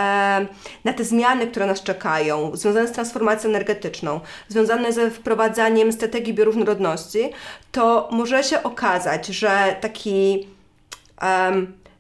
na 0.84 0.94
te 0.98 1.04
zmiany, 1.04 1.48
które 1.48 1.66
nas 1.66 1.84
czekają, 1.84 2.52
związane 2.54 2.88
z 2.88 2.92
transformacją 2.92 3.50
energetyczną, 3.50 4.20
związane 4.48 4.94
ze 4.94 5.12
wprowadzaniem 5.12 5.92
strategii 5.92 6.34
bioróżnorodności, 6.34 7.30
to 7.72 8.10
może 8.12 8.44
się 8.44 8.64
okazać, 8.64 9.28
że 9.28 9.76
taki 9.82 10.48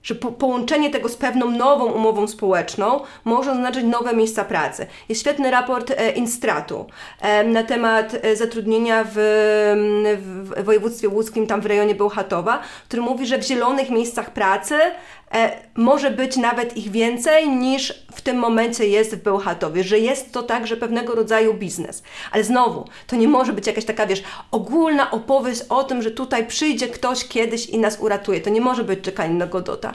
że 0.03 0.15
po, 0.15 0.31
połączenie 0.31 0.89
tego 0.89 1.09
z 1.09 1.15
pewną 1.15 1.51
nową 1.51 1.85
umową 1.85 2.27
społeczną 2.27 2.99
może 3.25 3.51
oznaczać 3.51 3.83
nowe 3.83 4.13
miejsca 4.13 4.45
pracy. 4.45 4.87
Jest 5.09 5.21
świetny 5.21 5.51
raport 5.51 5.91
e, 5.91 6.11
Instratu 6.11 6.85
e, 7.21 7.43
na 7.43 7.63
temat 7.63 8.15
e, 8.21 8.35
zatrudnienia 8.35 9.03
w, 9.03 9.13
w, 10.17 10.63
województwie 10.63 11.09
łódzkim, 11.09 11.47
tam 11.47 11.61
w 11.61 11.65
rejonie 11.65 11.95
Bełchatowa, 11.95 12.61
który 12.87 13.01
mówi, 13.01 13.25
że 13.25 13.37
w 13.37 13.43
zielonych 13.43 13.89
miejscach 13.89 14.33
pracy 14.33 14.75
może 15.75 16.11
być 16.11 16.37
nawet 16.37 16.77
ich 16.77 16.91
więcej 16.91 17.49
niż 17.49 18.05
w 18.11 18.21
tym 18.21 18.37
momencie 18.37 18.87
jest 18.87 19.15
w 19.15 19.23
Bełchatowie, 19.23 19.83
że 19.83 19.99
jest 19.99 20.31
to 20.31 20.43
także 20.43 20.77
pewnego 20.77 21.15
rodzaju 21.15 21.53
biznes. 21.53 22.03
Ale 22.31 22.43
znowu, 22.43 22.85
to 23.07 23.15
nie 23.15 23.27
może 23.27 23.53
być 23.53 23.67
jakaś 23.67 23.85
taka, 23.85 24.07
wiesz, 24.07 24.23
ogólna 24.51 25.11
opowieść 25.11 25.61
o 25.69 25.83
tym, 25.83 26.01
że 26.01 26.11
tutaj 26.11 26.47
przyjdzie 26.47 26.87
ktoś 26.87 27.27
kiedyś 27.27 27.65
i 27.65 27.79
nas 27.79 27.99
uratuje. 27.99 28.41
To 28.41 28.49
nie 28.49 28.61
może 28.61 28.83
być 28.83 29.01
czekanie 29.01 29.33
na 29.33 29.47
Godota. 29.47 29.93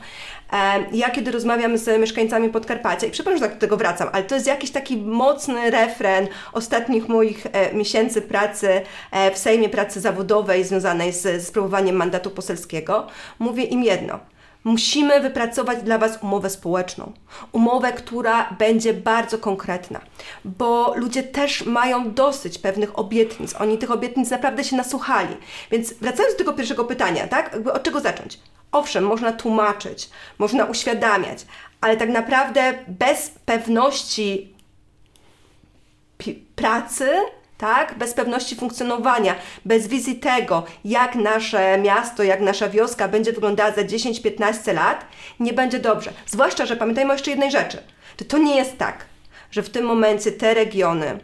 Ja 0.93 1.11
kiedy 1.11 1.31
rozmawiam 1.31 1.79
z 1.79 2.01
mieszkańcami 2.01 2.49
Podkarpacia, 2.49 3.07
i 3.07 3.11
przepraszam, 3.11 3.39
że 3.39 3.49
tak 3.49 3.55
do 3.55 3.61
tego 3.61 3.77
wracam, 3.77 4.09
ale 4.13 4.25
to 4.25 4.35
jest 4.35 4.47
jakiś 4.47 4.71
taki 4.71 4.97
mocny 4.97 5.71
refren 5.71 6.29
ostatnich 6.53 7.09
moich 7.09 7.47
e, 7.53 7.75
miesięcy 7.75 8.23
pracy 8.23 8.83
e, 9.11 9.31
w 9.31 9.39
Sejmie, 9.39 9.69
pracy 9.69 10.01
zawodowej 10.01 10.65
związanej 10.65 11.13
z, 11.13 11.47
sprawowaniem 11.47 11.97
mandatu 11.97 12.31
poselskiego, 12.31 13.07
mówię 13.39 13.65
im 13.65 13.83
jedno– 13.83 14.19
Musimy 14.67 15.21
wypracować 15.21 15.83
dla 15.83 15.99
Was 15.99 16.23
umowę 16.23 16.51
społeczną. 16.51 17.13
Umowę, 17.53 17.93
która 17.93 18.51
będzie 18.59 18.95
bardzo 18.95 19.39
konkretna, 19.39 20.01
bo 20.45 20.95
ludzie 20.97 21.23
też 21.23 21.67
mają 21.67 22.15
dosyć 22.15 22.59
pewnych 22.59 22.99
obietnic. 22.99 23.55
Oni 23.61 23.79
tych 23.79 23.91
obietnic 23.91 24.31
naprawdę 24.31 24.65
się 24.65 24.77
nasłuchali. 24.77 25.37
Więc 25.71 25.93
wracając 25.93 26.35
do 26.35 26.39
tego 26.39 26.53
pierwszego 26.53 26.85
pytania, 26.85 27.29
tak? 27.29 27.53
Jakby 27.53 27.73
od 27.73 27.83
czego 27.83 28.01
zacząć? 28.01 28.39
Owszem, 28.73 29.05
można 29.05 29.33
tłumaczyć, 29.33 30.11
można 30.39 30.65
uświadamiać, 30.65 31.47
ale 31.81 31.97
tak 31.97 32.09
naprawdę 32.09 32.79
bez 32.89 33.31
pewności 33.45 34.55
pracy 36.57 37.11
tak? 37.59 37.99
Bez 37.99 38.15
pewności 38.15 38.57
funkcjonowania, 38.57 39.35
bez 39.65 39.87
wizji 39.87 40.15
tego, 40.19 40.65
jak 40.85 41.15
nasze 41.15 41.79
miasto, 41.79 42.23
jak 42.23 42.41
nasza 42.41 42.69
wioska 42.69 43.09
będzie 43.09 43.33
wyglądała 43.33 43.73
za 43.73 43.83
10-15 43.83 44.75
lat, 44.75 45.07
nie 45.41 45.53
będzie 45.53 45.79
dobrze. 45.79 46.13
Zwłaszcza, 46.27 46.67
że 46.67 46.77
pamiętajmy 46.77 47.13
jeszcze 47.13 47.31
jednej 47.31 47.51
rzeczy. 47.51 47.79
To, 48.29 48.39
nie 48.39 48.57
jest 48.57 48.79
tak, 48.79 49.05
że 49.51 49.63
w 49.63 49.71
tym 49.71 49.85
momencie 49.85 50.33
te 50.33 50.55
regiony, 50.55 51.19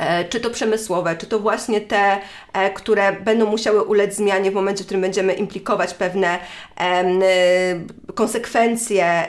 e, 0.00 0.24
czy 0.24 0.40
to 0.40 0.50
przemysłowe, 0.50 1.16
czy 1.16 1.26
to 1.26 1.38
właśnie 1.38 1.80
te, 1.80 2.18
e, 2.52 2.70
które 2.70 3.12
będą 3.12 3.46
musiały 3.46 3.82
ulec 3.82 4.16
zmianie 4.16 4.50
w 4.50 4.54
momencie, 4.54 4.82
w 4.82 4.86
którym 4.86 5.00
będziemy 5.00 5.32
implikować 5.32 5.94
pewne 5.94 6.38
e, 6.80 7.04
konsekwencje 8.14 9.28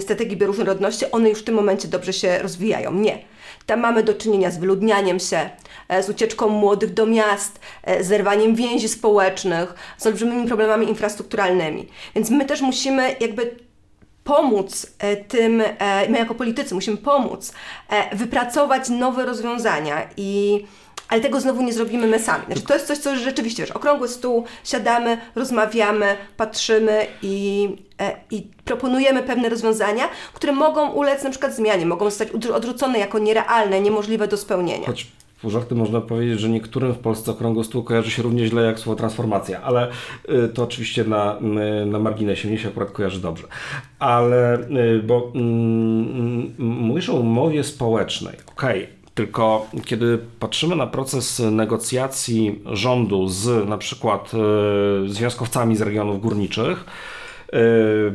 strategii 0.00 0.36
bioróżnorodności, 0.36 1.10
one 1.10 1.28
już 1.28 1.38
w 1.38 1.44
tym 1.44 1.54
momencie 1.54 1.88
dobrze 1.88 2.12
się 2.12 2.38
rozwijają. 2.38 2.92
Nie 2.92 3.33
tam 3.66 3.80
mamy 3.80 4.02
do 4.02 4.14
czynienia 4.14 4.50
z 4.50 4.58
wyludnianiem 4.58 5.20
się, 5.20 5.50
e, 5.88 6.02
z 6.02 6.08
ucieczką 6.08 6.48
młodych 6.48 6.94
do 6.94 7.06
miast, 7.06 7.60
e, 7.82 8.04
zerwaniem 8.04 8.54
więzi 8.54 8.88
społecznych, 8.88 9.74
z 9.98 10.06
olbrzymimi 10.06 10.46
problemami 10.46 10.88
infrastrukturalnymi. 10.88 11.88
Więc 12.14 12.30
my 12.30 12.44
też 12.44 12.60
musimy 12.60 13.16
jakby 13.20 13.56
pomóc 14.24 14.86
e, 14.98 15.16
tym, 15.16 15.62
my 16.08 16.18
jako 16.18 16.34
politycy 16.34 16.74
musimy 16.74 16.96
pomóc 16.96 17.52
wypracować 18.12 18.88
nowe 18.88 19.24
rozwiązania 19.24 20.08
i 20.16 20.64
ale 21.14 21.22
tego 21.22 21.40
znowu 21.40 21.62
nie 21.62 21.72
zrobimy 21.72 22.06
my 22.06 22.18
sami. 22.18 22.44
Znaczy, 22.46 22.62
to 22.62 22.74
jest 22.74 22.86
coś, 22.86 22.98
co 22.98 23.16
rzeczywiście, 23.16 23.62
wiesz, 23.62 23.70
okrągły 23.70 24.08
stół, 24.08 24.44
siadamy, 24.64 25.18
rozmawiamy, 25.34 26.16
patrzymy 26.36 27.06
i, 27.22 27.68
e, 28.00 28.16
i 28.30 28.46
proponujemy 28.64 29.22
pewne 29.22 29.48
rozwiązania, 29.48 30.08
które 30.34 30.52
mogą 30.52 30.90
ulec 30.90 31.24
na 31.24 31.30
przykład 31.30 31.54
zmianie, 31.54 31.86
mogą 31.86 32.04
zostać 32.04 32.28
odrzucone 32.54 32.98
jako 32.98 33.18
nierealne, 33.18 33.80
niemożliwe 33.80 34.28
do 34.28 34.36
spełnienia. 34.36 34.86
Choć 34.86 35.06
pół 35.42 35.50
żarty 35.50 35.74
można 35.74 36.00
powiedzieć, 36.00 36.40
że 36.40 36.48
niektórym 36.48 36.92
w 36.92 36.98
Polsce 36.98 37.30
okrągło 37.30 37.64
stół 37.64 37.82
kojarzy 37.82 38.10
się 38.10 38.22
równie 38.22 38.46
źle 38.46 38.62
jak 38.62 38.78
słowo 38.78 38.98
transformacja, 38.98 39.62
ale 39.62 39.90
y, 40.28 40.48
to 40.48 40.62
oczywiście 40.62 41.04
na, 41.04 41.38
y, 41.82 41.86
na 41.86 41.98
marginesie, 41.98 42.48
mnie 42.48 42.58
się 42.58 42.68
akurat 42.68 42.90
kojarzy 42.90 43.20
dobrze. 43.20 43.46
Ale, 43.98 44.58
y, 44.60 45.02
bo 45.02 45.32
mm, 45.34 46.54
mówisz 46.58 47.08
o 47.08 47.14
umowie 47.14 47.64
społecznej, 47.64 48.34
okej, 48.56 48.82
okay. 48.82 49.03
Tylko 49.14 49.66
kiedy 49.84 50.18
patrzymy 50.40 50.76
na 50.76 50.86
proces 50.86 51.42
negocjacji 51.50 52.62
rządu 52.66 53.28
z 53.28 53.68
na 53.68 53.78
przykład 53.78 54.32
związkowcami 55.06 55.76
z 55.76 55.80
regionów 55.80 56.20
górniczych, 56.20 56.84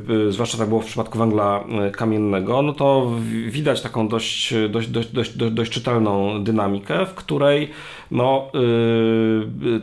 Yy, 0.08 0.32
zwłaszcza 0.32 0.58
tak 0.58 0.70
było 0.70 0.82
w 0.82 0.86
przypadku 0.86 1.20
węgla 1.20 1.64
kamiennego, 1.92 2.62
no 2.62 2.74
to 2.74 3.12
widać 3.48 3.82
taką 3.82 4.08
dość, 4.08 4.54
dość, 4.70 4.88
dość, 4.88 5.10
dość, 5.10 5.32
dość 5.36 5.72
czytelną 5.72 6.44
dynamikę, 6.44 7.06
w 7.06 7.14
której 7.14 7.70
no, 8.12 8.52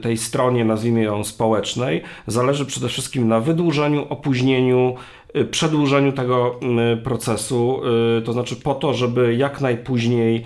tej 0.03 0.17
stronie, 0.17 0.65
nazwijmy 0.65 1.03
ją 1.03 1.25
społecznej, 1.25 2.03
zależy 2.27 2.67
przede 2.67 2.89
wszystkim 2.89 3.29
na 3.29 3.41
wydłużeniu, 3.41 4.07
opóźnieniu 4.09 4.95
przedłużeniu 5.51 6.13
tego 6.13 6.61
y, 6.93 6.97
procesu, 6.97 7.81
y, 8.19 8.23
to 8.23 8.33
znaczy 8.33 8.57
po 8.57 8.75
to, 8.75 8.95
żeby 8.95 9.35
jak 9.35 9.61
najpóźniej 9.61 10.45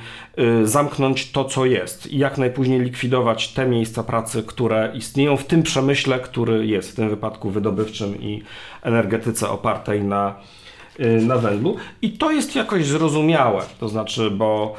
zamknąć 0.65 1.33
to, 1.33 1.45
co 1.45 1.67
jest 1.67 2.13
i 2.13 2.19
jak 2.19 2.39
najpóźniej 2.39 2.81
likwidować 2.81 3.49
te 3.49 3.67
miejsca 3.67 4.03
pracy, 4.03 4.43
które 4.47 4.93
istnieją 4.95 5.37
w 5.37 5.45
tym 5.45 5.63
przemyśle, 5.63 6.21
który 6.21 6.67
jest 6.67 6.93
w 6.93 6.95
tym 6.95 7.11
wypadku 7.11 7.51
wydobywczym 7.51 8.23
i 8.23 8.43
energetyce 8.83 9.49
opartej 9.49 10.03
na, 10.03 10.35
na 11.23 11.37
węglu. 11.37 11.77
I 12.03 12.13
to 12.13 12.31
jest 12.31 12.57
jakoś 12.57 12.87
zrozumiałe, 12.87 13.63
to 13.81 13.89
znaczy, 13.89 14.31
bo 14.31 14.75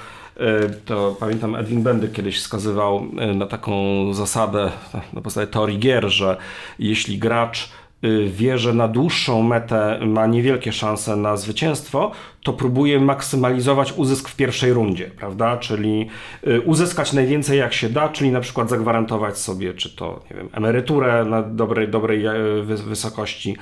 to 0.85 1.15
pamiętam 1.19 1.55
Edwin 1.55 1.83
Bendy 1.83 2.07
kiedyś 2.07 2.37
wskazywał 2.37 3.07
na 3.35 3.45
taką 3.45 3.73
zasadę 4.13 4.71
na 5.13 5.21
podstawie 5.21 5.47
teorii 5.47 5.79
gier, 5.79 6.09
że 6.09 6.37
jeśli 6.79 7.17
gracz 7.17 7.69
Y, 7.69 7.80
wie, 8.27 8.57
że 8.57 8.73
na 8.73 8.87
dłuższą 8.87 9.43
metę 9.43 9.99
ma 10.05 10.27
niewielkie 10.27 10.71
szanse 10.71 11.15
na 11.15 11.37
zwycięstwo, 11.37 12.11
to 12.43 12.53
próbuje 12.53 12.99
maksymalizować 12.99 13.93
uzysk 13.93 14.29
w 14.29 14.35
pierwszej 14.35 14.73
rundzie, 14.73 15.11
prawda? 15.17 15.57
Czyli 15.57 16.07
y, 16.47 16.61
uzyskać 16.61 17.13
najwięcej 17.13 17.59
jak 17.59 17.73
się 17.73 17.89
da, 17.89 18.09
czyli 18.09 18.31
na 18.31 18.39
przykład 18.39 18.69
zagwarantować 18.69 19.37
sobie, 19.37 19.73
czy 19.73 19.95
to, 19.95 20.23
nie 20.31 20.37
wiem, 20.37 20.49
emeryturę 20.53 21.25
na 21.25 21.41
dobrej, 21.43 21.87
dobrej 21.87 22.25
e, 22.25 22.33
wysokości, 22.63 23.57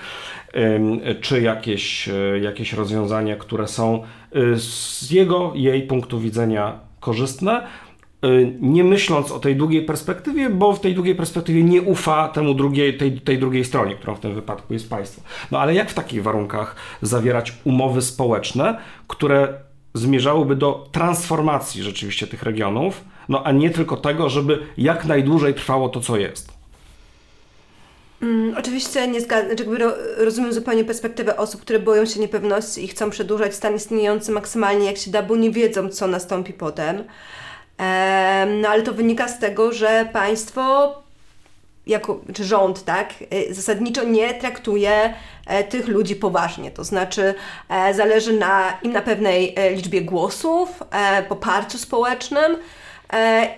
czy 1.21 1.41
jakieś, 1.41 2.09
jakieś 2.41 2.73
rozwiązania, 2.73 3.35
które 3.35 3.67
są 3.67 4.03
y, 4.35 4.59
z 4.59 5.11
jego, 5.11 5.51
jej 5.55 5.83
punktu 5.83 6.19
widzenia 6.19 6.79
korzystne 6.99 7.61
Y, 7.61 7.88
nie 8.59 8.83
myśląc 8.83 9.31
o 9.31 9.39
tej 9.39 9.55
długiej 9.55 9.85
perspektywie, 9.85 10.49
bo 10.49 10.73
w 10.73 10.81
tej 10.81 10.95
długiej 10.95 11.15
perspektywie 11.15 11.63
nie 11.63 11.81
ufa 11.81 12.27
temu 12.27 12.53
drugiej, 12.53 12.97
tej, 12.97 13.21
tej 13.21 13.39
drugiej 13.39 13.65
stronie, 13.65 13.95
którą 13.95 14.15
w 14.15 14.19
tym 14.19 14.35
wypadku 14.35 14.73
jest 14.73 14.89
państwo. 14.89 15.21
No 15.51 15.59
ale 15.59 15.73
jak 15.73 15.91
w 15.91 15.93
takich 15.93 16.23
warunkach 16.23 16.75
zawierać 17.01 17.53
umowy 17.63 18.01
społeczne, 18.01 18.77
które 19.07 19.53
zmierzałyby 19.93 20.55
do 20.55 20.87
transformacji 20.91 21.83
rzeczywiście 21.83 22.27
tych 22.27 22.43
regionów, 22.43 23.03
no 23.29 23.43
a 23.43 23.51
nie 23.51 23.69
tylko 23.69 23.97
tego, 23.97 24.29
żeby 24.29 24.59
jak 24.77 25.05
najdłużej 25.05 25.53
trwało 25.53 25.89
to, 25.89 26.01
co 26.01 26.17
jest? 26.17 26.59
Mm, 28.21 28.55
oczywiście 28.57 29.07
nie 29.07 29.21
zgadzam, 29.21 29.47
znaczy 29.47 29.65
rozumiem 30.17 30.53
zupełnie 30.53 30.85
perspektywę 30.85 31.37
osób, 31.37 31.61
które 31.61 31.79
boją 31.79 32.05
się 32.05 32.19
niepewności 32.19 32.83
i 32.83 32.87
chcą 32.87 33.09
przedłużać 33.09 33.55
stan 33.55 33.75
istniejący 33.75 34.31
maksymalnie 34.31 34.85
jak 34.85 34.97
się 34.97 35.11
da, 35.11 35.23
bo 35.23 35.35
nie 35.35 35.51
wiedzą, 35.51 35.89
co 35.89 36.07
nastąpi 36.07 36.53
potem. 36.53 37.03
No 38.61 38.69
ale 38.69 38.81
to 38.83 38.93
wynika 38.93 39.27
z 39.27 39.39
tego, 39.39 39.73
że 39.73 40.09
państwo 40.13 40.95
jako, 41.89 42.21
czy 42.33 42.43
rząd, 42.43 42.85
tak, 42.85 43.13
y, 43.49 43.53
zasadniczo 43.53 44.03
nie 44.03 44.33
traktuje 44.33 45.13
e, 45.47 45.63
tych 45.63 45.87
ludzi 45.87 46.15
poważnie. 46.15 46.71
To 46.71 46.83
znaczy, 46.83 47.33
e, 47.69 47.93
zależy 47.93 48.33
na, 48.33 48.77
im 48.83 48.91
na 48.91 49.01
pewnej 49.01 49.53
e, 49.57 49.71
liczbie 49.71 50.01
głosów, 50.01 50.83
poparciu 51.29 51.77
społecznym 51.77 52.57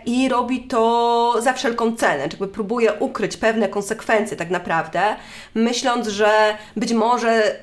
i 0.05 0.29
robi 0.29 0.63
to 0.63 1.35
za 1.39 1.53
wszelką 1.53 1.95
cenę, 1.95 2.29
czyli 2.29 2.47
próbuje 2.47 2.93
ukryć 2.93 3.37
pewne 3.37 3.69
konsekwencje 3.69 4.37
tak 4.37 4.49
naprawdę, 4.49 5.15
myśląc, 5.55 6.07
że 6.07 6.57
być 6.75 6.93
może 6.93 7.59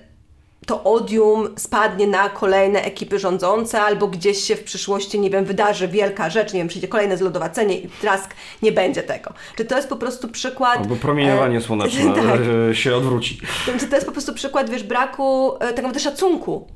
to 0.68 0.84
odium 0.84 1.54
spadnie 1.56 2.06
na 2.06 2.28
kolejne 2.28 2.82
ekipy 2.82 3.18
rządzące, 3.18 3.82
albo 3.82 4.06
gdzieś 4.06 4.44
się 4.44 4.56
w 4.56 4.64
przyszłości, 4.64 5.20
nie 5.20 5.30
wiem, 5.30 5.44
wydarzy 5.44 5.88
wielka 5.88 6.30
rzecz, 6.30 6.52
nie 6.52 6.60
wiem, 6.60 6.68
przyjdzie 6.68 6.88
kolejne 6.88 7.16
zlodowacenie 7.16 7.78
i 7.78 7.88
trask, 7.88 8.34
nie 8.62 8.72
będzie 8.72 9.02
tego. 9.02 9.32
Czy 9.56 9.64
to 9.64 9.76
jest 9.76 9.88
po 9.88 9.96
prostu 9.96 10.28
przykład... 10.28 10.78
Albo 10.78 10.96
promieniowanie 10.96 11.58
e, 11.58 11.60
słoneczne 11.60 12.14
tak. 12.14 12.40
się 12.76 12.96
odwróci. 12.96 13.40
Czy 13.80 13.86
to 13.86 13.94
jest 13.94 14.06
po 14.06 14.12
prostu 14.12 14.34
przykład, 14.34 14.70
wiesz, 14.70 14.82
braku 14.82 15.54
e, 15.54 15.58
tak 15.58 15.76
naprawdę 15.76 16.00
szacunku 16.00 16.66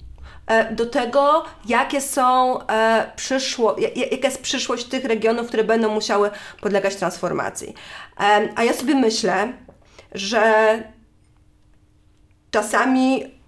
e, 0.46 0.74
do 0.74 0.86
tego, 0.86 1.44
jakie 1.68 2.00
są 2.00 2.58
e, 2.66 3.12
przyszło, 3.16 3.76
jaka 3.96 4.28
jest 4.28 4.42
przyszłość 4.42 4.84
tych 4.84 5.04
regionów, 5.04 5.46
które 5.48 5.64
będą 5.64 5.94
musiały 5.94 6.30
podlegać 6.60 6.96
transformacji. 6.96 7.74
E, 8.20 8.48
a 8.56 8.64
ja 8.64 8.72
sobie 8.72 8.94
myślę, 8.94 9.52
że 10.14 10.42
czasami 12.50 13.41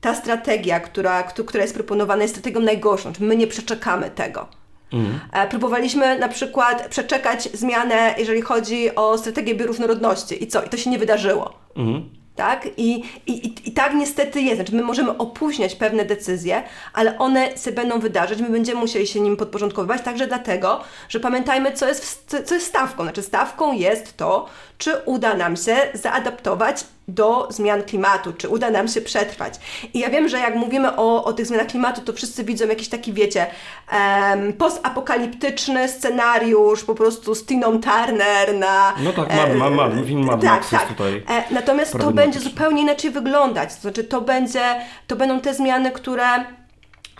ta 0.00 0.14
strategia, 0.14 0.80
która, 0.80 1.22
która 1.22 1.62
jest 1.62 1.74
proponowana, 1.74 2.22
jest 2.22 2.34
strategią 2.34 2.60
najgorszą, 2.60 3.12
czy 3.12 3.22
my 3.22 3.36
nie 3.36 3.46
przeczekamy 3.46 4.10
tego. 4.10 4.48
Mhm. 4.92 5.48
Próbowaliśmy 5.48 6.18
na 6.18 6.28
przykład 6.28 6.88
przeczekać 6.88 7.48
zmianę, 7.52 8.14
jeżeli 8.18 8.42
chodzi 8.42 8.94
o 8.94 9.18
strategię 9.18 9.54
bioróżnorodności 9.54 10.44
i 10.44 10.46
co? 10.46 10.62
I 10.62 10.68
to 10.68 10.76
się 10.76 10.90
nie 10.90 10.98
wydarzyło. 10.98 11.58
Mhm. 11.76 12.10
Tak? 12.36 12.68
I, 12.76 13.04
i, 13.26 13.54
I 13.68 13.72
tak 13.72 13.94
niestety 13.94 14.40
jest. 14.40 14.56
Znaczy, 14.56 14.74
my 14.74 14.82
możemy 14.82 15.18
opóźniać 15.18 15.74
pewne 15.74 16.04
decyzje, 16.04 16.62
ale 16.92 17.18
one 17.18 17.58
się 17.58 17.72
będą 17.72 18.00
wydarzyć, 18.00 18.40
my 18.40 18.50
będziemy 18.50 18.80
musieli 18.80 19.06
się 19.06 19.20
nim 19.20 19.36
podporządkowywać, 19.36 20.02
także 20.02 20.26
dlatego, 20.26 20.80
że 21.08 21.20
pamiętajmy, 21.20 21.72
co 21.72 21.88
jest, 21.88 22.36
co 22.44 22.54
jest 22.54 22.66
stawką. 22.66 23.02
Znaczy, 23.02 23.22
stawką 23.22 23.72
jest 23.72 24.16
to, 24.16 24.46
czy 24.78 24.96
uda 25.04 25.34
nam 25.34 25.56
się 25.56 25.76
zaadaptować 25.94 26.84
do 27.08 27.48
zmian 27.50 27.82
klimatu, 27.82 28.32
czy 28.32 28.48
uda 28.48 28.70
nam 28.70 28.88
się 28.88 29.00
przetrwać. 29.00 29.54
I 29.94 29.98
ja 29.98 30.10
wiem, 30.10 30.28
że 30.28 30.38
jak 30.38 30.54
mówimy 30.54 30.96
o, 30.96 31.24
o 31.24 31.32
tych 31.32 31.46
zmianach 31.46 31.66
klimatu, 31.66 32.00
to 32.00 32.12
wszyscy 32.12 32.44
widzą 32.44 32.66
jakiś 32.66 32.88
taki, 32.88 33.12
wiecie, 33.12 33.46
um, 33.92 34.52
postapokaliptyczny 34.52 35.88
scenariusz, 35.88 36.84
po 36.84 36.94
prostu 36.94 37.34
z 37.34 37.46
Tiną 37.46 37.80
Turner 37.80 38.54
na... 38.54 38.94
No 39.04 39.12
tak, 39.12 39.36
Mad, 39.36 39.54
Mad, 39.54 39.72
Mad, 39.72 40.06
film 40.06 40.24
Mad 40.24 40.40
tak, 40.40 40.50
Max 40.50 40.70
tak. 40.70 40.88
tutaj 40.88 41.22
e, 41.28 41.42
Natomiast 41.50 41.98
to 41.98 42.10
będzie 42.10 42.40
zupełnie 42.40 42.82
inaczej 42.82 43.10
wyglądać, 43.10 43.74
to 43.74 43.80
znaczy 43.80 44.04
to 44.04 44.20
będzie, 44.20 44.64
to 45.06 45.16
będą 45.16 45.40
te 45.40 45.54
zmiany, 45.54 45.90
które 45.90 46.26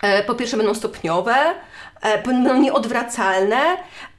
e, 0.01 0.23
po 0.23 0.35
pierwsze 0.35 0.57
będą 0.57 0.73
stopniowe, 0.73 1.33
E, 1.33 1.53
będą 2.25 2.57
nieodwracalne 2.57 3.57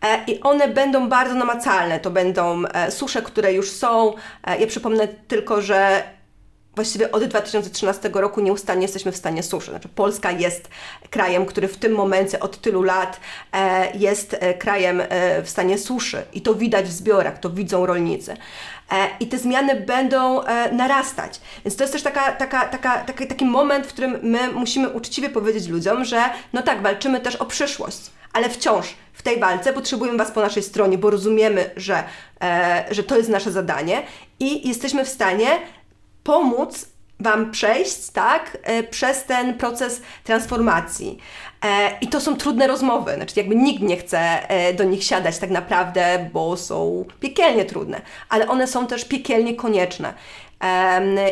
e, 0.02 0.24
i 0.26 0.40
one 0.40 0.68
będą 0.68 1.08
bardzo 1.08 1.34
namacalne. 1.34 2.00
To 2.00 2.10
będą 2.10 2.64
e, 2.64 2.90
susze, 2.90 3.22
które 3.22 3.52
już 3.52 3.70
są. 3.70 4.14
Ja 4.58 4.66
przypomnę 4.66 5.08
tylko, 5.08 5.62
że 5.62 6.02
właściwie 6.74 7.12
od 7.12 7.24
2013 7.24 8.10
roku 8.14 8.40
nieustannie 8.40 8.82
jesteśmy 8.82 9.12
w 9.12 9.16
stanie 9.16 9.42
suszy. 9.42 9.70
Znaczy 9.70 9.88
Polska 9.88 10.30
jest 10.30 10.68
krajem, 11.10 11.46
który 11.46 11.68
w 11.68 11.76
tym 11.76 11.92
momencie 11.92 12.40
od 12.40 12.60
tylu 12.60 12.82
lat 12.82 13.20
jest 13.94 14.36
krajem 14.58 15.02
w 15.44 15.50
stanie 15.50 15.78
suszy 15.78 16.22
i 16.32 16.42
to 16.42 16.54
widać 16.54 16.86
w 16.86 16.92
zbiorach, 16.92 17.38
to 17.38 17.50
widzą 17.50 17.86
rolnicy. 17.86 18.36
E, 18.92 19.08
i 19.20 19.26
te 19.26 19.38
zmiany 19.38 19.80
będą 19.80 20.42
e, 20.42 20.72
narastać. 20.72 21.40
Więc 21.64 21.76
to 21.76 21.84
jest 21.84 21.92
też 21.92 22.02
taka, 22.02 22.32
taka, 22.32 22.64
taka, 22.64 22.98
taki, 22.98 23.26
taki 23.26 23.44
moment, 23.44 23.86
w 23.86 23.88
którym 23.88 24.18
my 24.22 24.52
musimy 24.52 24.88
uczciwie 24.88 25.30
powiedzieć 25.30 25.68
ludziom, 25.68 26.04
że 26.04 26.22
no 26.52 26.62
tak, 26.62 26.82
walczymy 26.82 27.20
też 27.20 27.36
o 27.36 27.46
przyszłość, 27.46 28.10
ale 28.32 28.48
wciąż 28.50 28.94
w 29.12 29.22
tej 29.22 29.40
walce 29.40 29.72
potrzebujemy 29.72 30.18
Was 30.18 30.30
po 30.30 30.40
naszej 30.40 30.62
stronie, 30.62 30.98
bo 30.98 31.10
rozumiemy, 31.10 31.70
że, 31.76 32.04
e, 32.40 32.84
że 32.90 33.02
to 33.02 33.16
jest 33.16 33.28
nasze 33.28 33.52
zadanie 33.52 34.02
i 34.40 34.68
jesteśmy 34.68 35.04
w 35.04 35.08
stanie 35.08 35.48
pomóc 36.24 36.86
Wam 37.20 37.50
przejść, 37.50 38.10
tak, 38.10 38.58
przez 38.90 39.24
ten 39.24 39.54
proces 39.54 40.02
transformacji. 40.24 41.18
E, 41.64 41.98
I 42.00 42.08
to 42.08 42.20
są 42.20 42.36
trudne 42.36 42.66
rozmowy, 42.66 43.14
znaczy 43.14 43.34
jakby 43.36 43.54
nikt 43.54 43.82
nie 43.82 43.96
chce 43.96 44.48
e, 44.48 44.74
do 44.74 44.84
nich 44.84 45.04
siadać 45.04 45.38
tak 45.38 45.50
naprawdę, 45.50 46.30
bo 46.32 46.56
są 46.56 47.04
piekielnie 47.20 47.64
trudne, 47.64 48.00
ale 48.28 48.48
one 48.48 48.66
są 48.66 48.86
też 48.86 49.04
piekielnie 49.04 49.54
konieczne. 49.54 50.14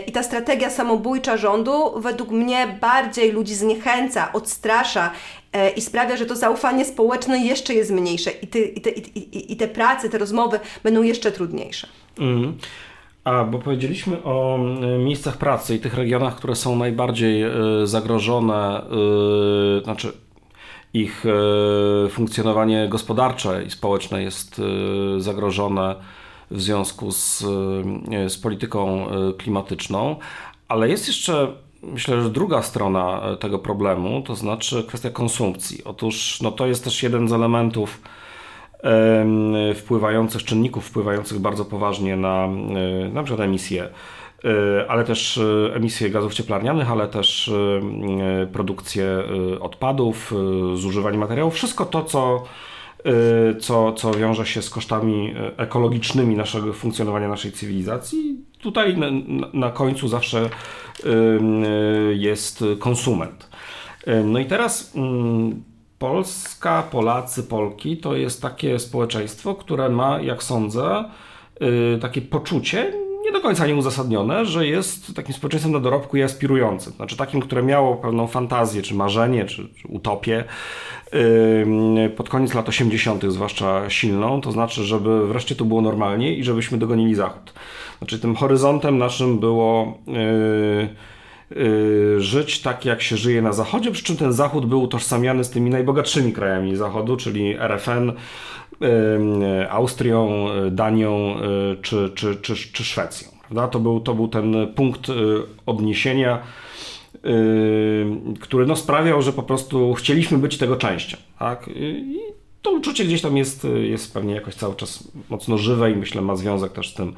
I 0.06 0.12
ta 0.12 0.22
strategia 0.22 0.70
samobójcza 0.70 1.36
rządu 1.36 2.00
według 2.00 2.30
mnie 2.30 2.78
bardziej 2.80 3.32
ludzi 3.32 3.54
zniechęca, 3.54 4.32
odstrasza 4.32 5.10
e, 5.52 5.70
i 5.70 5.80
sprawia, 5.80 6.16
że 6.16 6.26
to 6.26 6.36
zaufanie 6.36 6.84
społeczne 6.84 7.38
jeszcze 7.38 7.74
jest 7.74 7.90
mniejsze 7.90 8.30
i 8.30 8.46
te, 8.46 8.58
i 8.58 8.80
te, 8.80 8.90
i, 8.90 9.52
i 9.52 9.56
te 9.56 9.68
prace, 9.68 10.08
te 10.08 10.18
rozmowy 10.18 10.60
będą 10.82 11.02
jeszcze 11.02 11.32
trudniejsze. 11.32 11.88
Mm. 12.18 12.58
A, 13.26 13.44
bo 13.44 13.58
powiedzieliśmy 13.58 14.22
o 14.22 14.58
y, 14.58 14.98
miejscach 14.98 15.36
pracy 15.36 15.76
i 15.76 15.78
tych 15.78 15.94
regionach, 15.94 16.36
które 16.36 16.56
są 16.56 16.76
najbardziej 16.76 17.44
y, 17.44 17.86
zagrożone, 17.86 18.82
y, 19.80 19.84
znaczy 19.84 20.12
ich 20.94 21.24
funkcjonowanie 22.10 22.88
gospodarcze 22.88 23.64
i 23.64 23.70
społeczne 23.70 24.22
jest 24.22 24.60
zagrożone 25.18 25.94
w 26.50 26.60
związku 26.60 27.12
z, 27.12 27.38
z 28.28 28.38
polityką 28.38 29.06
klimatyczną, 29.38 30.16
ale 30.68 30.88
jest 30.88 31.06
jeszcze 31.06 31.52
myślę, 31.82 32.22
że 32.22 32.30
druga 32.30 32.62
strona 32.62 33.22
tego 33.40 33.58
problemu, 33.58 34.22
to 34.22 34.34
znaczy 34.34 34.84
kwestia 34.88 35.10
konsumpcji. 35.10 35.84
Otóż 35.84 36.40
no, 36.42 36.52
to 36.52 36.66
jest 36.66 36.84
też 36.84 37.02
jeden 37.02 37.28
z 37.28 37.32
elementów 37.32 38.00
wpływających, 39.74 40.44
czynników 40.44 40.86
wpływających 40.86 41.38
bardzo 41.38 41.64
poważnie 41.64 42.16
na 42.16 42.48
na 43.12 43.22
przykład 43.22 43.46
emisję 43.46 43.88
e, 44.44 44.90
ale 44.90 45.04
też 45.04 45.38
e, 45.38 45.74
emisje 45.74 46.10
gazów 46.10 46.34
cieplarnianych, 46.34 46.90
ale 46.90 47.08
też 47.08 47.48
e, 47.48 48.46
produkcję 48.46 49.06
odpadów, 49.60 50.34
zużywanie 50.74 51.18
materiałów, 51.18 51.54
wszystko 51.54 51.84
to, 51.84 52.04
co, 52.04 52.44
co, 53.60 53.92
co 53.92 54.10
wiąże 54.10 54.46
się 54.46 54.62
z 54.62 54.70
kosztami 54.70 55.34
ekologicznymi 55.56 56.36
naszego 56.36 56.72
funkcjonowania 56.72 57.28
naszej 57.28 57.52
cywilizacji. 57.52 58.36
Tutaj 58.60 58.96
na, 58.96 59.06
na 59.52 59.70
końcu 59.70 60.08
zawsze 60.08 60.50
jest 62.14 62.64
konsument. 62.78 63.50
No 64.24 64.38
i 64.38 64.46
teraz 64.46 64.96
mm, 64.96 65.62
Polska, 65.98 66.82
Polacy, 66.82 67.42
Polki 67.42 67.96
to 67.96 68.16
jest 68.16 68.42
takie 68.42 68.78
społeczeństwo, 68.78 69.54
które 69.54 69.88
ma, 69.88 70.20
jak 70.20 70.42
sądzę, 70.42 71.04
yy, 71.60 71.98
takie 72.00 72.20
poczucie, 72.20 72.92
nie 73.24 73.32
do 73.32 73.40
końca 73.40 73.66
nieuzasadnione, 73.66 74.46
że 74.46 74.66
jest 74.66 75.14
takim 75.14 75.34
społeczeństwem 75.34 75.72
na 75.72 75.80
dorobku 75.80 76.16
i 76.16 76.22
aspirującym. 76.22 76.92
Znaczy 76.92 77.16
takim, 77.16 77.40
które 77.40 77.62
miało 77.62 77.96
pewną 77.96 78.26
fantazję, 78.26 78.82
czy 78.82 78.94
marzenie, 78.94 79.44
czy, 79.44 79.68
czy 79.68 79.88
utopię 79.88 80.44
yy, 81.12 82.10
pod 82.10 82.28
koniec 82.28 82.54
lat 82.54 82.68
80., 82.68 83.24
zwłaszcza 83.24 83.90
silną, 83.90 84.40
to 84.40 84.52
znaczy, 84.52 84.84
żeby 84.84 85.28
wreszcie 85.28 85.54
tu 85.54 85.64
było 85.64 85.80
normalnie 85.80 86.34
i 86.34 86.44
żebyśmy 86.44 86.78
dogonili 86.78 87.14
Zachód. 87.14 87.52
Znaczy 87.98 88.18
tym 88.18 88.36
horyzontem 88.36 88.98
naszym 88.98 89.38
było. 89.38 89.98
Yy, 90.06 90.16
Y, 90.86 90.88
żyć 92.18 92.60
tak, 92.60 92.84
jak 92.84 93.02
się 93.02 93.16
żyje 93.16 93.42
na 93.42 93.52
Zachodzie, 93.52 93.90
przy 93.90 94.04
czym 94.04 94.16
ten 94.16 94.32
Zachód 94.32 94.66
był 94.66 94.82
utożsamiany 94.82 95.44
z 95.44 95.50
tymi 95.50 95.70
najbogatszymi 95.70 96.32
krajami 96.32 96.76
Zachodu, 96.76 97.16
czyli 97.16 97.54
RFN, 97.54 98.10
y, 98.10 99.70
Austrią, 99.70 100.46
Danią 100.70 101.36
y, 101.72 101.82
czy, 101.82 102.10
czy, 102.14 102.36
czy, 102.36 102.56
czy 102.56 102.84
Szwecją. 102.84 103.28
Prawda? 103.40 103.68
To, 103.68 103.80
był, 103.80 104.00
to 104.00 104.14
był 104.14 104.28
ten 104.28 104.54
punkt 104.74 105.06
odniesienia, 105.66 106.38
który 108.40 108.66
no 108.66 108.76
sprawiał, 108.76 109.22
że 109.22 109.32
po 109.32 109.42
prostu 109.42 109.94
chcieliśmy 109.94 110.38
być 110.38 110.58
tego 110.58 110.76
częścią. 110.76 111.16
Tak? 111.38 111.68
I 111.74 112.18
to 112.62 112.70
uczucie 112.70 113.04
gdzieś 113.04 113.22
tam 113.22 113.36
jest, 113.36 113.66
jest 113.82 114.14
pewnie 114.14 114.34
jakoś 114.34 114.54
cały 114.54 114.74
czas 114.76 115.08
mocno 115.30 115.58
żywe 115.58 115.90
i 115.90 115.96
myślę 115.96 116.22
ma 116.22 116.36
związek 116.36 116.72
też 116.72 116.90
z 116.90 116.94
tym, 116.94 117.14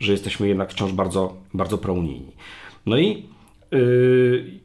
że 0.00 0.12
jesteśmy 0.12 0.48
jednak 0.48 0.70
wciąż 0.70 0.92
bardzo, 0.92 1.34
bardzo 1.54 1.78
prounijni. 1.78 2.32
No 2.86 2.98
i 2.98 3.26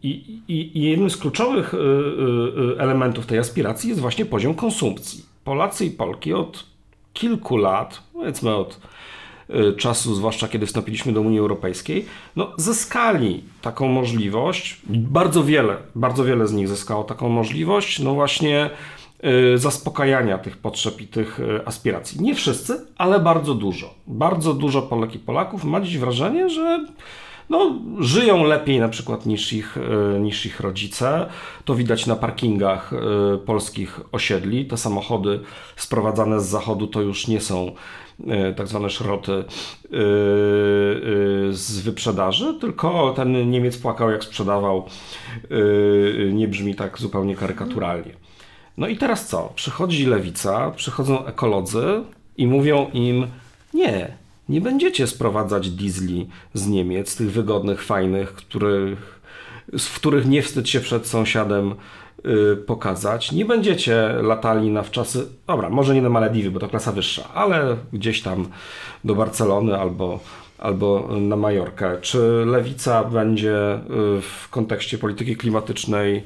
i, 0.04 0.42
i, 0.48 0.80
I 0.80 0.82
jednym 0.82 1.10
z 1.10 1.18
kluczowych 1.18 1.74
y, 1.74 1.78
y, 1.78 1.82
y, 1.82 2.80
elementów 2.80 3.26
tej 3.26 3.40
aspiracji 3.40 3.90
jest 3.90 4.02
właśnie 4.02 4.26
poziom 4.26 4.54
konsumpcji. 4.54 5.26
Polacy 5.44 5.86
i 5.86 5.92
Polki 5.92 6.34
od 6.34 6.66
kilku 7.14 7.58
lat, 7.58 8.04
powiedzmy 8.14 8.56
od 8.56 8.80
czasu, 9.78 10.16
zwłaszcza 10.16 10.48
kiedy 10.48 10.66
wstąpiliśmy 10.66 11.14
do 11.14 11.22
Unii 11.22 11.40
Europejskiej, 11.40 12.06
no, 12.36 12.54
zyskali 12.58 13.44
taką 13.62 13.88
możliwość, 13.88 14.82
bardzo 14.90 15.44
wiele, 15.44 15.78
bardzo 15.96 16.24
wiele 16.24 16.48
z 16.48 16.54
nich 16.54 16.68
zyskało 16.68 17.04
taką 17.04 17.30
możliwość, 17.30 18.00
no 18.00 18.14
właśnie 18.14 18.70
zaspokajania 19.56 20.38
tych 20.38 20.58
potrzeb 20.58 21.02
i 21.02 21.08
tych 21.08 21.40
aspiracji. 21.66 22.22
Nie 22.22 22.36
wszyscy, 22.36 22.86
ale 22.98 23.20
bardzo 23.20 23.56
dużo. 23.56 23.94
Bardzo 24.08 24.54
dużo 24.54 24.82
Polek 24.82 25.16
i 25.16 25.20
Polaków 25.20 25.64
ma 25.64 25.82
dziś 25.82 25.98
wrażenie, 25.98 26.50
że 26.50 26.86
no, 27.50 27.80
żyją 28.00 28.44
lepiej 28.44 28.80
na 28.80 28.90
przykład 28.90 29.26
niż 29.26 29.54
ich, 29.54 29.78
e, 29.78 30.20
niż 30.20 30.46
ich 30.46 30.60
rodzice. 30.60 31.26
To 31.66 31.76
widać 31.76 32.06
na 32.06 32.16
parkingach 32.16 32.94
e, 32.94 33.38
polskich 33.38 34.00
osiedli. 34.12 34.66
Te 34.66 34.78
samochody 34.78 35.40
sprowadzane 35.76 36.42
z 36.42 36.46
zachodu 36.46 36.88
to 36.88 37.02
już 37.02 37.28
nie 37.28 37.42
są 37.42 37.72
e, 38.28 38.54
tak 38.54 38.68
zwane 38.68 38.90
szroty 38.90 39.44
z 41.52 41.80
wyprzedaży, 41.80 42.54
tylko 42.62 43.14
ten 43.16 43.50
Niemiec 43.52 43.78
płakał 43.78 44.12
jak 44.12 44.24
sprzedawał. 44.24 44.86
Nie 46.34 46.48
brzmi 46.48 46.76
tak 46.76 47.00
zupełnie 47.00 47.36
karykaturalnie. 47.36 48.12
No 48.78 48.88
i 48.88 48.98
teraz 48.98 49.28
co? 49.28 49.52
Przychodzi 49.56 50.06
lewica, 50.06 50.72
przychodzą 50.72 51.26
ekolodzy 51.26 52.04
i 52.38 52.48
mówią 52.48 52.90
im 52.94 53.28
nie, 53.74 54.18
nie 54.50 54.62
będziecie 54.62 55.08
sprowadzać 55.08 55.70
diesli 55.70 56.28
z 56.54 56.68
Niemiec, 56.68 57.16
tych 57.16 57.32
wygodnych, 57.32 57.84
fajnych, 57.84 58.34
których, 58.34 59.22
w 59.80 59.96
których 59.96 60.26
nie 60.26 60.42
wstyd 60.42 60.70
się 60.70 60.80
przed 60.80 61.08
sąsiadem 61.08 61.76
y, 62.26 62.58
pokazać. 62.58 63.32
Nie 63.32 63.46
będziecie 63.46 64.10
latali 64.22 64.70
na 64.70 64.84
wczasy, 64.84 65.28
dobra, 65.48 65.70
może 65.70 65.96
nie 65.96 66.02
na 66.02 66.10
Malediwy, 66.10 66.52
bo 66.52 66.60
to 66.60 66.68
klasa 66.68 66.92
wyższa, 66.92 67.34
ale 67.34 67.78
gdzieś 67.94 68.22
tam 68.22 68.48
do 69.04 69.16
Barcelony 69.16 69.80
albo, 69.80 70.20
albo 70.58 71.10
na 71.22 71.36
Majorkę. 71.36 71.98
Czy 72.02 72.44
lewica 72.46 73.04
będzie 73.04 73.76
y, 73.76 74.22
w 74.22 74.48
kontekście 74.50 74.98
polityki 74.98 75.36
klimatycznej 75.38 76.24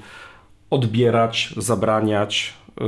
odbierać, 0.70 1.54
zabraniać, 1.58 2.54
y, 2.82 2.84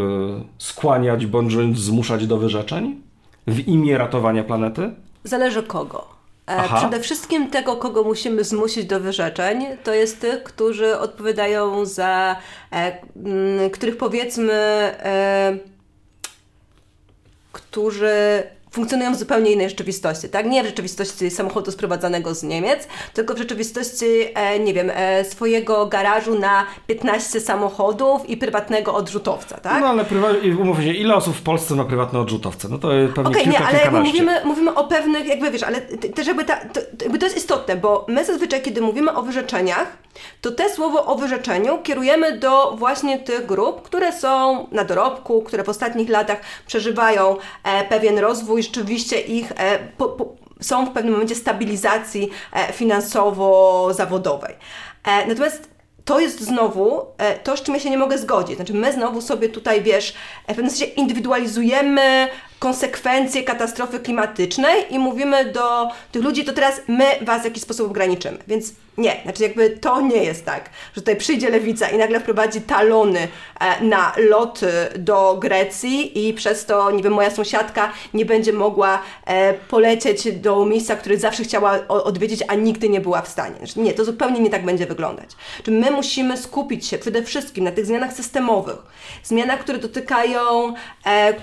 skłaniać 0.58 1.26
bądź 1.26 1.78
zmuszać 1.78 2.28
do 2.28 2.38
wyrzeczeń 2.38 3.02
w 3.48 3.68
imię 3.68 3.98
ratowania 3.98 4.44
planety? 4.44 4.92
Zależy 5.24 5.64
kogo. 5.64 6.08
E, 6.48 6.56
Aha. 6.58 6.78
Przede 6.78 7.00
wszystkim 7.00 7.50
tego, 7.50 7.76
kogo 7.76 8.04
musimy 8.04 8.44
zmusić 8.44 8.86
do 8.86 9.00
wyrzeczeń, 9.00 9.66
to 9.84 9.94
jest 9.94 10.22
tych, 10.22 10.44
którzy 10.44 11.00
odpowiadają 11.00 11.86
za, 11.86 12.36
e, 12.72 13.70
których 13.70 13.98
powiedzmy, 13.98 14.54
e, 14.54 15.58
którzy 17.52 18.44
funkcjonują 18.72 19.14
w 19.14 19.18
zupełnie 19.18 19.52
innej 19.52 19.70
rzeczywistości, 19.70 20.30
tak? 20.30 20.46
Nie 20.46 20.64
w 20.64 20.66
rzeczywistości 20.66 21.32
samochodu 21.32 21.72
sprowadzanego 21.72 22.36
z 22.36 22.44
Niemiec, 22.44 22.88
tylko 23.14 23.34
w 23.34 23.38
rzeczywistości, 23.38 24.06
e, 24.34 24.60
nie 24.60 24.74
wiem, 24.74 24.92
e, 24.94 25.26
swojego 25.26 25.86
garażu 25.86 26.40
na 26.40 26.66
15 26.88 27.42
samochodów 27.42 28.30
i 28.30 28.38
prywatnego 28.38 28.96
odrzutowca, 28.96 29.58
tak? 29.58 29.82
No 29.82 29.88
ale 29.88 30.06
umówmy 30.60 30.84
się, 30.84 30.94
ile 30.94 31.16
osób 31.16 31.36
w 31.36 31.42
Polsce 31.42 31.76
ma 31.76 31.86
prywatne 31.86 32.20
odrzutowce? 32.20 32.68
No 32.70 32.78
to 32.78 32.88
pewnie 33.16 33.32
okay, 33.32 33.44
kilka, 33.44 33.72
nie, 33.72 33.84
ale 33.90 34.02
mówimy, 34.02 34.42
mówimy 34.46 34.74
o 34.74 34.84
pewnych, 34.84 35.28
jakby 35.28 35.52
wiesz, 35.52 35.64
ale 35.64 35.82
też 35.82 36.28
jakby, 36.28 36.46
ta, 36.46 36.56
to, 36.56 36.80
jakby 37.02 37.20
to 37.20 37.26
jest 37.26 37.38
istotne, 37.38 37.76
bo 37.76 38.06
my 38.10 38.26
zazwyczaj, 38.26 38.62
kiedy 38.62 38.82
mówimy 38.82 39.16
o 39.16 39.22
wyrzeczeniach, 39.22 39.98
to 40.42 40.52
te 40.52 40.70
słowo 40.70 41.06
o 41.06 41.16
wyrzeczeniu 41.16 41.80
kierujemy 41.84 42.40
do 42.40 42.76
właśnie 42.78 43.20
tych 43.20 43.46
grup, 43.46 43.82
które 43.82 44.14
są 44.14 44.68
na 44.72 44.84
dorobku, 44.84 45.42
które 45.42 45.64
w 45.64 45.70
ostatnich 45.70 46.10
latach 46.10 46.42
przeżywają 46.68 47.38
e, 47.64 47.84
pewien 47.84 48.20
rozwój, 48.20 48.61
rzeczywiście 48.64 49.20
ich 49.20 49.52
e, 49.52 49.80
po, 49.98 50.10
po, 50.10 50.36
są 50.62 50.86
w 50.86 50.92
pewnym 50.92 51.14
momencie 51.14 51.36
stabilizacji 51.36 52.30
e, 52.54 52.74
finansowo-zawodowej. 52.74 54.54
E, 55.04 55.28
natomiast 55.28 55.70
to 56.06 56.20
jest 56.20 56.42
znowu 56.42 57.06
to, 57.44 57.58
z 57.58 57.62
czym 57.62 57.74
ja 57.74 57.80
się 57.80 57.90
nie 57.90 57.98
mogę 57.98 58.18
zgodzić. 58.18 58.56
Znaczy, 58.56 58.74
my 58.74 58.94
znowu 58.94 59.22
sobie 59.22 59.50
tutaj, 59.50 59.82
wiesz, 59.82 60.14
w 60.44 60.46
pewnym 60.46 60.70
sensie 60.70 60.86
indywidualizujemy 60.86 62.28
konsekwencje 62.62 63.44
katastrofy 63.44 64.00
klimatycznej 64.00 64.94
i 64.94 65.00
mówimy 65.00 65.46
do 65.46 65.88
tych 66.12 66.24
ludzi, 66.24 66.46
to 66.46 66.54
teraz 66.54 66.82
my 66.88 67.06
was 67.22 67.42
w 67.42 67.46
jakiś 67.46 67.64
sposób 67.64 67.90
ograniczymy. 67.90 68.38
Więc 68.48 68.74
nie, 68.98 69.22
znaczy 69.24 69.44
jakby 69.44 69.70
to 69.70 70.02
nie 70.02 70.24
jest 70.24 70.46
tak, 70.46 70.70
że 70.96 71.02
tutaj 71.02 71.16
przyjdzie 71.16 71.50
lewica 71.50 71.90
i 71.90 71.98
nagle 71.98 72.20
wprowadzi 72.20 72.62
talony 72.62 73.28
e, 73.60 73.84
na 73.84 74.14
loty 74.18 74.72
do 75.00 75.38
Grecji 75.40 76.28
i 76.28 76.34
przez 76.34 76.66
to, 76.66 76.92
nie 76.92 77.04
wiem, 77.04 77.14
moja 77.14 77.32
sąsiadka 77.32 77.94
nie 78.14 78.26
będzie 78.26 78.54
mogła 78.54 79.02
e, 79.26 79.54
polecieć 79.54 80.32
do 80.32 80.66
miejsca, 80.66 80.96
które 80.96 81.18
zawsze 81.18 81.44
chciała 81.44 81.88
odwiedzić, 81.88 82.44
a 82.48 82.56
nigdy 82.56 82.90
nie 82.90 83.02
była 83.02 83.22
w 83.22 83.28
stanie. 83.28 83.56
Znaczy, 83.58 83.80
nie, 83.80 83.94
to 83.94 84.06
zupełnie 84.06 84.40
nie 84.40 84.50
tak 84.50 84.66
będzie 84.66 84.86
wyglądać. 84.86 85.30
Czy 85.64 85.72
my 85.72 85.92
musimy 85.92 86.38
skupić 86.38 86.88
się 86.88 86.98
przede 86.98 87.24
wszystkim 87.24 87.64
na 87.64 87.72
tych 87.72 87.86
zmianach 87.86 88.14
systemowych, 88.14 88.78
zmianach, 89.24 89.60
które 89.60 89.78
dotykają 89.78 90.74
e, 91.06 91.34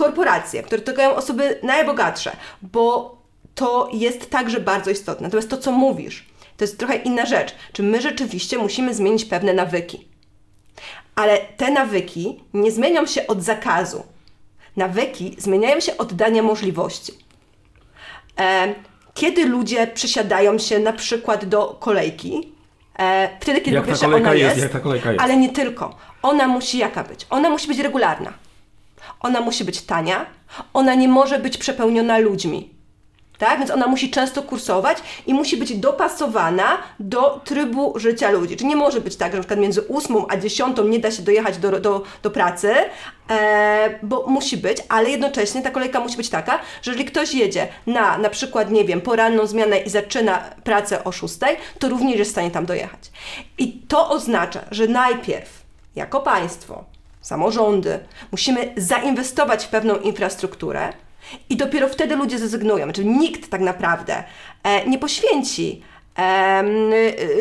korporacje, 0.00 0.62
które 0.62 0.82
dotykają 0.82 1.14
osoby 1.14 1.58
najbogatsze, 1.62 2.36
bo 2.62 3.16
to 3.54 3.88
jest 3.92 4.30
także 4.30 4.60
bardzo 4.60 4.90
istotne. 4.90 5.26
Natomiast 5.26 5.50
to, 5.50 5.58
co 5.58 5.72
mówisz, 5.72 6.26
to 6.56 6.64
jest 6.64 6.78
trochę 6.78 6.96
inna 6.96 7.26
rzecz. 7.26 7.54
Czy 7.72 7.82
my 7.82 8.00
rzeczywiście 8.00 8.58
musimy 8.58 8.94
zmienić 8.94 9.24
pewne 9.24 9.54
nawyki? 9.54 10.08
Ale 11.14 11.38
te 11.38 11.70
nawyki 11.70 12.44
nie 12.54 12.72
zmienią 12.72 13.06
się 13.06 13.26
od 13.26 13.42
zakazu. 13.42 14.02
Nawyki 14.76 15.36
zmieniają 15.38 15.80
się 15.80 15.96
od 15.96 16.12
dania 16.12 16.42
możliwości. 16.42 17.12
E, 18.40 18.74
kiedy 19.14 19.44
ludzie 19.44 19.86
przysiadają 19.86 20.58
się 20.58 20.78
na 20.78 20.92
przykład 20.92 21.44
do 21.44 21.76
kolejki, 21.80 22.52
e, 22.98 23.28
wtedy, 23.40 23.60
kiedy 23.60 23.74
Jak 23.74 23.84
po 23.84 23.88
pierwsze 23.88 24.06
ona 24.06 24.34
jest, 24.34 24.56
jest, 24.56 24.62
jak 24.62 24.72
ta 24.72 24.80
kolejka 24.80 25.12
jest. 25.12 25.24
ale 25.24 25.36
nie 25.36 25.48
tylko. 25.48 25.96
Ona 26.22 26.48
musi 26.48 26.78
jaka 26.78 27.04
być? 27.04 27.26
Ona 27.30 27.50
musi 27.50 27.68
być 27.68 27.78
regularna. 27.78 28.32
Ona 29.20 29.40
musi 29.40 29.64
być 29.64 29.82
tania. 29.82 30.26
Ona 30.74 30.94
nie 30.94 31.08
może 31.08 31.38
być 31.38 31.58
przepełniona 31.58 32.18
ludźmi. 32.18 32.80
Tak? 33.40 33.58
Więc 33.58 33.70
ona 33.70 33.86
musi 33.86 34.10
często 34.10 34.42
kursować 34.42 34.98
i 35.26 35.34
musi 35.34 35.56
być 35.56 35.74
dopasowana 35.78 36.78
do 37.00 37.40
trybu 37.44 37.98
życia 37.98 38.30
ludzi. 38.30 38.56
Czyli 38.56 38.68
nie 38.68 38.76
może 38.76 39.00
być 39.00 39.16
tak, 39.16 39.32
że 39.32 39.38
przykład 39.38 39.60
między 39.60 39.88
8 39.88 40.16
a 40.28 40.36
10 40.36 40.76
nie 40.84 40.98
da 40.98 41.10
się 41.10 41.22
dojechać 41.22 41.58
do, 41.58 41.80
do, 41.80 42.02
do 42.22 42.30
pracy, 42.30 42.74
e, 43.30 43.98
bo 44.02 44.26
musi 44.26 44.56
być, 44.56 44.78
ale 44.88 45.10
jednocześnie 45.10 45.62
ta 45.62 45.70
kolejka 45.70 46.00
musi 46.00 46.16
być 46.16 46.28
taka, 46.28 46.58
że 46.82 46.90
jeżeli 46.90 47.04
ktoś 47.04 47.34
jedzie 47.34 47.68
na 47.86 48.18
na 48.18 48.30
przykład, 48.30 48.70
nie 48.70 48.84
wiem, 48.84 49.00
poranną 49.00 49.46
zmianę 49.46 49.78
i 49.78 49.90
zaczyna 49.90 50.38
pracę 50.64 51.04
o 51.04 51.12
6, 51.12 51.34
to 51.78 51.88
również 51.88 52.18
jest 52.18 52.30
w 52.30 52.32
stanie 52.32 52.50
tam 52.50 52.66
dojechać. 52.66 53.10
I 53.58 53.72
to 53.72 54.10
oznacza, 54.10 54.60
że 54.70 54.86
najpierw 54.86 55.62
jako 55.96 56.20
państwo, 56.20 56.84
samorządy, 57.20 57.98
musimy 58.32 58.74
zainwestować 58.76 59.64
w 59.64 59.68
pewną 59.68 59.96
infrastrukturę, 59.96 60.92
i 61.50 61.56
dopiero 61.56 61.88
wtedy 61.88 62.16
ludzie 62.16 62.38
zrezygnują. 62.38 62.92
Czyli 62.92 63.08
nikt 63.08 63.50
tak 63.50 63.60
naprawdę 63.60 64.24
e, 64.62 64.88
nie 64.88 64.98
poświęci 64.98 65.82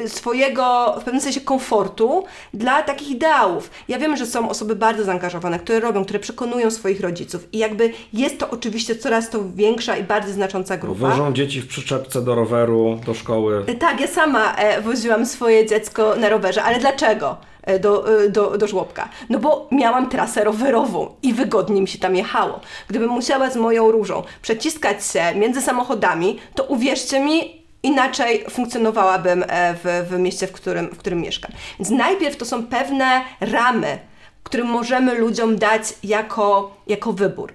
y, 0.05 0.09
swojego 0.09 0.95
w 1.01 1.03
pewnym 1.03 1.21
sensie 1.21 1.41
komfortu 1.41 2.25
dla 2.53 2.81
takich 2.83 3.09
ideałów. 3.09 3.71
Ja 3.87 3.99
wiem, 3.99 4.17
że 4.17 4.25
są 4.25 4.49
osoby 4.49 4.75
bardzo 4.75 5.03
zaangażowane, 5.03 5.59
które 5.59 5.79
robią, 5.79 6.03
które 6.03 6.19
przekonują 6.19 6.71
swoich 6.71 7.01
rodziców 7.01 7.47
i 7.53 7.57
jakby 7.57 7.93
jest 8.13 8.39
to 8.39 8.49
oczywiście 8.49 8.95
coraz 8.95 9.29
to 9.29 9.39
większa 9.55 9.97
i 9.97 10.03
bardziej 10.03 10.33
znacząca 10.33 10.77
grupa. 10.77 11.09
Wożą 11.09 11.33
dzieci 11.33 11.61
w 11.61 11.67
przyczepce 11.67 12.21
do 12.21 12.35
roweru, 12.35 12.99
do 13.05 13.13
szkoły. 13.13 13.65
Tak, 13.79 14.01
ja 14.01 14.07
sama 14.07 14.55
e, 14.55 14.81
woziłam 14.81 15.25
swoje 15.25 15.65
dziecko 15.65 16.15
na 16.15 16.29
rowerze, 16.29 16.63
ale 16.63 16.79
dlaczego? 16.79 17.48
E, 17.63 17.79
Do, 17.79 18.23
e, 18.23 18.29
do, 18.29 18.57
do 18.57 18.67
żłobka. 18.67 19.09
No 19.29 19.39
bo 19.39 19.67
miałam 19.71 20.09
trasę 20.09 20.43
rowerową 20.43 21.15
i 21.23 21.33
wygodnie 21.33 21.81
mi 21.81 21.87
się 21.87 21.99
tam 21.99 22.15
jechało. 22.15 22.59
Gdybym 22.87 23.09
musiała 23.09 23.49
z 23.49 23.55
moją 23.55 23.91
różą 23.91 24.23
przeciskać 24.41 25.05
się 25.05 25.35
między 25.35 25.61
samochodami, 25.61 26.39
to 26.55 26.63
uwierzcie 26.63 27.19
mi, 27.19 27.63
inaczej 27.83 28.45
funkcjonowałabym 28.49 29.43
e, 29.47 29.75
w, 29.83 30.07
w 30.09 30.19
mieście, 30.19 30.47
w 30.47 30.51
którym, 30.51 30.87
w 30.87 30.97
którym 30.97 31.21
mieszkam. 31.21 31.51
Więc 31.79 31.89
najpierw 31.89 32.37
to 32.37 32.45
są 32.45 32.65
pewne 32.65 33.21
ramy, 33.39 33.99
którym 34.43 34.67
możemy 34.67 35.13
ludziom 35.15 35.57
dać 35.57 35.83
jako, 36.03 36.75
jako 36.87 37.13
wybór. 37.13 37.53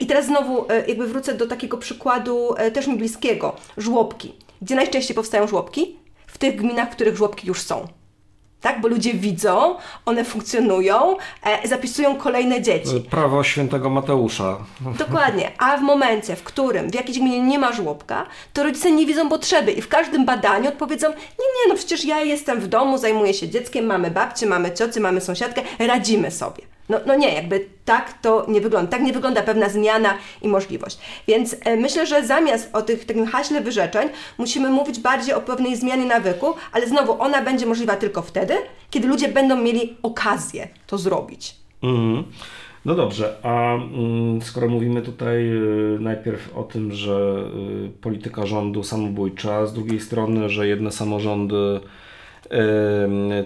I 0.00 0.06
teraz 0.06 0.26
znowu 0.26 0.66
jakby 0.88 1.06
wrócę 1.06 1.34
do 1.34 1.46
takiego 1.46 1.78
przykładu 1.78 2.54
też 2.74 2.86
mi 2.86 2.96
bliskiego. 2.96 3.56
Żłobki. 3.76 4.34
Gdzie 4.62 4.74
najczęściej 4.74 5.14
powstają 5.16 5.46
żłobki? 5.46 5.96
W 6.26 6.38
tych 6.38 6.56
gminach, 6.56 6.88
w 6.88 6.92
których 6.92 7.16
żłobki 7.16 7.48
już 7.48 7.60
są. 7.62 7.86
Tak? 8.64 8.80
Bo 8.80 8.88
ludzie 8.88 9.14
widzą, 9.14 9.76
one 10.06 10.24
funkcjonują, 10.24 11.16
e, 11.42 11.68
zapisują 11.68 12.16
kolejne 12.16 12.62
dzieci. 12.62 13.00
Prawo 13.10 13.44
świętego 13.44 13.90
Mateusza. 13.90 14.58
Dokładnie. 14.98 15.52
A 15.58 15.76
w 15.76 15.82
momencie, 15.82 16.36
w 16.36 16.42
którym 16.42 16.90
w 16.90 16.94
jakiejś 16.94 17.18
gminie 17.18 17.40
nie 17.40 17.58
ma 17.58 17.72
żłobka, 17.72 18.26
to 18.52 18.62
rodzice 18.62 18.90
nie 18.90 19.06
widzą 19.06 19.28
potrzeby 19.28 19.72
i 19.72 19.82
w 19.82 19.88
każdym 19.88 20.24
badaniu 20.24 20.68
odpowiedzą: 20.68 21.08
Nie, 21.08 21.14
nie, 21.16 21.68
no 21.68 21.74
przecież 21.74 22.04
ja 22.04 22.20
jestem 22.20 22.60
w 22.60 22.66
domu, 22.66 22.98
zajmuję 22.98 23.34
się 23.34 23.48
dzieckiem, 23.48 23.86
mamy 23.86 24.10
babcię, 24.10 24.46
mamy 24.46 24.72
ciocy, 24.72 25.00
mamy 25.00 25.20
sąsiadkę, 25.20 25.62
radzimy 25.78 26.30
sobie. 26.30 26.73
No, 26.88 27.00
no 27.06 27.16
nie, 27.16 27.34
jakby 27.34 27.66
tak 27.84 28.18
to 28.22 28.46
nie 28.48 28.60
wygląda. 28.60 28.90
Tak 28.90 29.02
nie 29.02 29.12
wygląda 29.12 29.42
pewna 29.42 29.68
zmiana 29.68 30.14
i 30.42 30.48
możliwość. 30.48 30.98
Więc 31.28 31.56
e, 31.64 31.76
myślę, 31.76 32.06
że 32.06 32.26
zamiast 32.26 32.70
o 32.76 32.82
tych 32.82 33.04
takim 33.04 33.26
haśle 33.26 33.60
wyrzeczeń, 33.60 34.08
musimy 34.38 34.70
mówić 34.70 35.00
bardziej 35.00 35.34
o 35.34 35.40
pewnej 35.40 35.76
zmianie 35.76 36.04
nawyku, 36.04 36.54
ale 36.72 36.88
znowu 36.88 37.22
ona 37.22 37.42
będzie 37.42 37.66
możliwa 37.66 37.96
tylko 37.96 38.22
wtedy, 38.22 38.54
kiedy 38.90 39.08
ludzie 39.08 39.28
będą 39.28 39.56
mieli 39.56 39.96
okazję 40.02 40.68
to 40.86 40.98
zrobić. 40.98 41.56
Mhm. 41.82 42.24
No 42.84 42.94
dobrze, 42.94 43.36
a 43.42 43.74
mm, 43.74 44.42
skoro 44.42 44.68
mówimy 44.68 45.02
tutaj 45.02 45.48
y, 45.48 45.98
najpierw 46.00 46.56
o 46.56 46.62
tym, 46.62 46.92
że 46.92 47.44
y, 47.86 48.00
polityka 48.00 48.46
rządu 48.46 48.82
samobójcza, 48.82 49.66
z 49.66 49.72
drugiej 49.72 50.00
strony, 50.00 50.48
że 50.48 50.68
jedne 50.68 50.92
samorządy 50.92 51.80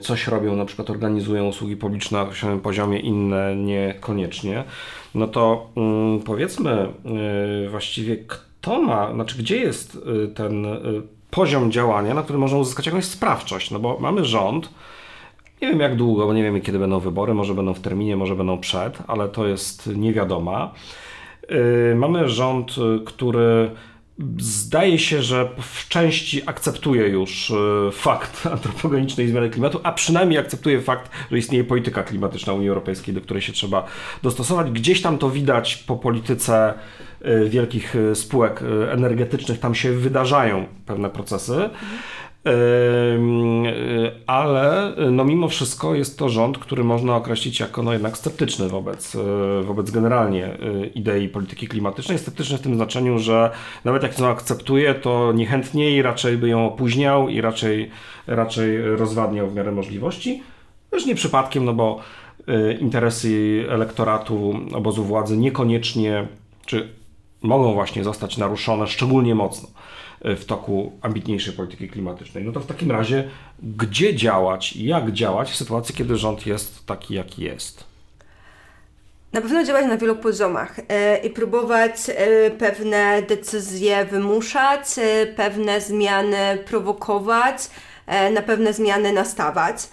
coś 0.01 0.27
robią, 0.27 0.57
na 0.57 0.65
przykład 0.65 0.91
organizują 0.91 1.49
usługi 1.49 1.77
publiczne 1.77 2.19
na 2.19 2.25
określonym 2.25 2.61
poziomie, 2.61 2.99
inne 2.99 3.57
niekoniecznie, 3.57 4.65
no 5.15 5.29
to 5.29 5.71
mm, 5.77 6.21
powiedzmy 6.21 6.87
y, 7.67 7.69
właściwie 7.69 8.17
kto 8.17 8.83
ma, 8.83 9.13
znaczy 9.13 9.39
gdzie 9.39 9.57
jest 9.57 9.95
y, 10.25 10.29
ten 10.29 10.67
y, 10.67 10.79
poziom 11.31 11.73
działania, 11.73 12.15
na 12.15 12.23
którym 12.23 12.41
można 12.41 12.59
uzyskać 12.59 12.87
jakąś 12.87 13.05
sprawczość, 13.05 13.71
no 13.71 13.79
bo 13.79 13.99
mamy 14.01 14.25
rząd, 14.25 14.71
nie 15.63 15.69
wiem 15.69 15.81
jak 15.81 15.97
długo, 15.97 16.27
bo 16.27 16.35
nie 16.35 16.43
wiemy 16.43 16.61
kiedy 16.61 16.79
będą 16.79 17.01
wybory, 17.01 17.35
może 17.35 17.55
będą 17.55 17.75
w 17.75 17.81
terminie, 17.81 18.17
może 18.17 18.37
będą 18.37 18.59
przed, 18.59 18.99
ale 19.07 19.29
to 19.29 19.47
jest 19.47 19.87
niewiadoma. 19.87 20.75
Mamy 21.95 22.29
rząd, 22.29 22.75
który 23.07 23.71
zdaje 24.39 24.99
się, 24.99 25.23
że 25.23 25.49
w 25.61 25.89
części 25.89 26.43
akceptuje 26.47 27.09
już 27.09 27.51
y, 27.51 27.55
fakt 27.93 28.47
antropogenicznej 28.53 29.29
zmiany 29.29 29.51
klimatu, 29.51 29.81
a 29.83 29.93
przynajmniej 29.93 30.39
akceptuje 30.39 30.81
fakt, 30.81 31.11
że 31.31 31.39
istnieje 31.39 31.65
polityka 31.65 32.03
klimatyczna 32.03 32.53
Unii 32.53 32.69
Europejskiej, 32.69 33.15
do 33.15 33.21
której 33.21 33.43
się 33.43 33.53
trzeba 33.53 33.87
dostosować. 34.23 34.71
Gdzieś 34.71 35.03
tam 35.03 35.19
to 35.19 35.31
widać 35.31 35.77
po 35.77 35.97
polityce 35.97 36.75
y, 37.27 37.49
wielkich 37.49 37.97
y, 37.97 38.15
spółek 38.15 38.63
energetycznych, 38.91 39.61
tam 39.61 39.75
się 39.75 39.93
wydarzają 39.93 40.67
pewne 40.87 41.11
procesy. 41.11 41.55
Y, 41.55 41.69
Ale 44.27 44.97
y, 44.99 45.11
no 45.11 45.25
mimo 45.25 45.49
wszystko 45.49 45.95
jest 45.95 46.19
to 46.19 46.29
rząd, 46.29 46.59
który 46.59 46.85
można 46.85 47.17
określić 47.17 47.61
jako 47.61 47.83
no 47.83 47.93
jednak 47.93 48.19
sceptyczny 48.19 48.69
wobec, 48.69 49.15
y, 49.15 49.19
wobec 49.63 49.91
generalnie 49.91 50.59
idei 50.95 51.29
polityki 51.29 51.69
klimatycznej. 51.69 52.19
Sceptyczny 52.19 52.59
w 52.59 52.61
tym 52.61 52.75
znaczeniu, 52.75 53.19
że 53.19 53.51
nawet 53.85 54.03
jak 54.03 54.19
ją 54.19 54.27
akceptuje, 54.27 54.95
to 54.95 55.33
niechętnie 55.33 55.91
i 55.91 56.03
raczej 56.03 56.39
by 56.39 56.49
ją 56.49 56.67
opóźniał 56.67 57.29
i 57.29 57.41
raczej, 57.41 57.91
raczej 58.27 58.83
rozwadniał 58.97 59.49
w 59.49 59.55
miarę 59.55 59.73
możliwości. 59.73 60.43
Też 60.91 61.07
nie 61.07 61.15
przypadkiem, 61.15 61.65
no 61.65 61.75
bo 61.75 62.01
interesy 62.81 63.65
elektoratu 63.69 64.55
obozu 64.75 65.05
władzy 65.05 65.37
niekoniecznie, 65.37 66.27
czy 66.67 66.89
mogą 67.43 67.75
właśnie 67.75 68.05
zostać 68.05 68.37
naruszone 68.37 68.87
szczególnie 68.87 69.35
mocno 69.35 69.69
w 70.21 70.45
toku 70.45 70.93
ambitniejszej 71.03 71.55
polityki 71.55 71.89
klimatycznej. 71.89 72.45
No 72.45 72.53
to 72.53 72.61
w 72.61 72.67
takim 72.67 72.91
razie, 72.91 73.29
gdzie 73.63 74.15
działać 74.15 74.73
i 74.73 74.85
jak 74.85 75.13
działać 75.13 75.51
w 75.51 75.57
sytuacji, 75.57 75.95
kiedy 75.95 76.17
rząd 76.17 76.47
jest 76.47 76.87
taki, 76.87 77.15
jaki 77.15 77.43
jest? 77.43 77.85
Na 79.33 79.41
pewno 79.41 79.65
działać 79.65 79.87
na 79.87 79.97
wielu 79.97 80.17
poziomach 80.17 80.81
e, 80.89 81.19
i 81.19 81.31
próbować 81.31 81.93
e, 82.09 82.51
pewne 82.51 83.23
decyzje 83.23 84.05
wymuszać, 84.05 84.99
e, 84.99 85.27
pewne 85.27 85.81
zmiany 85.81 86.59
prowokować, 86.67 87.57
e, 88.07 88.31
na 88.31 88.43
pewne 88.43 88.73
zmiany 88.73 89.13
nastawać. 89.13 89.89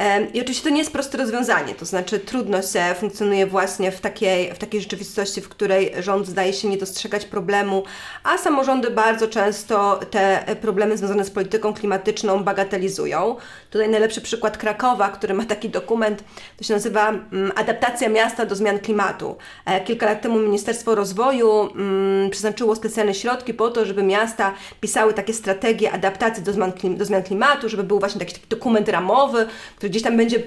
E, 0.00 0.24
I 0.24 0.40
oczywiście 0.40 0.64
to 0.64 0.70
nie 0.70 0.78
jest 0.78 0.92
proste 0.92 1.18
rozwiązanie, 1.18 1.74
to 1.74 1.84
znaczy 1.84 2.18
trudno 2.18 2.62
się 2.62 2.80
funkcjonuje 2.94 3.46
właśnie 3.46 3.92
w 3.92 4.00
takiej, 4.00 4.54
w 4.54 4.58
takiej 4.58 4.80
rzeczywistości, 4.80 5.40
w 5.40 5.48
której 5.48 5.92
rząd 5.98 6.26
zdaje 6.26 6.52
się 6.52 6.68
nie 6.68 6.76
dostrzegać 6.76 7.24
problemu, 7.24 7.82
a 8.24 8.38
samorządy 8.38 8.90
bardzo 8.90 9.28
często 9.28 10.00
te 10.10 10.44
problemy 10.60 10.96
związane 10.96 11.24
z 11.24 11.30
polityką 11.30 11.74
klimatyczną 11.74 12.44
bagatelizują. 12.44 13.36
Tutaj 13.70 13.88
najlepszy 13.88 14.20
przykład 14.20 14.58
Krakowa, 14.58 15.08
który 15.08 15.34
ma 15.34 15.44
taki 15.44 15.70
dokument, 15.70 16.24
to 16.56 16.64
się 16.64 16.74
nazywa 16.74 17.08
mm, 17.08 17.52
Adaptacja 17.56 18.08
miasta 18.08 18.46
do 18.46 18.54
zmian 18.54 18.78
klimatu. 18.78 19.36
E, 19.64 19.80
Kilka 19.80 20.06
lat 20.06 20.22
temu 20.22 20.38
Ministerstwo 20.38 20.94
Rozwoju 20.94 21.70
mm, 21.74 22.30
przeznaczyło 22.30 22.76
specjalne 22.76 23.14
środki 23.14 23.54
po 23.54 23.70
to, 23.70 23.84
żeby 23.84 24.02
miasta 24.02 24.54
pisały 24.80 25.14
takie 25.14 25.32
strategie 25.32 25.92
adaptacji 25.92 26.42
do 26.42 26.52
zmian, 26.52 26.72
do 26.96 27.04
zmian 27.04 27.22
klimatu, 27.22 27.68
żeby 27.68 27.82
był 27.82 27.98
właśnie 27.98 28.18
taki 28.18 28.34
dokument 28.48 28.88
ramowy, 28.88 29.46
który 29.76 29.89
gdzieś 29.90 30.02
tam 30.02 30.16
będzie 30.16 30.42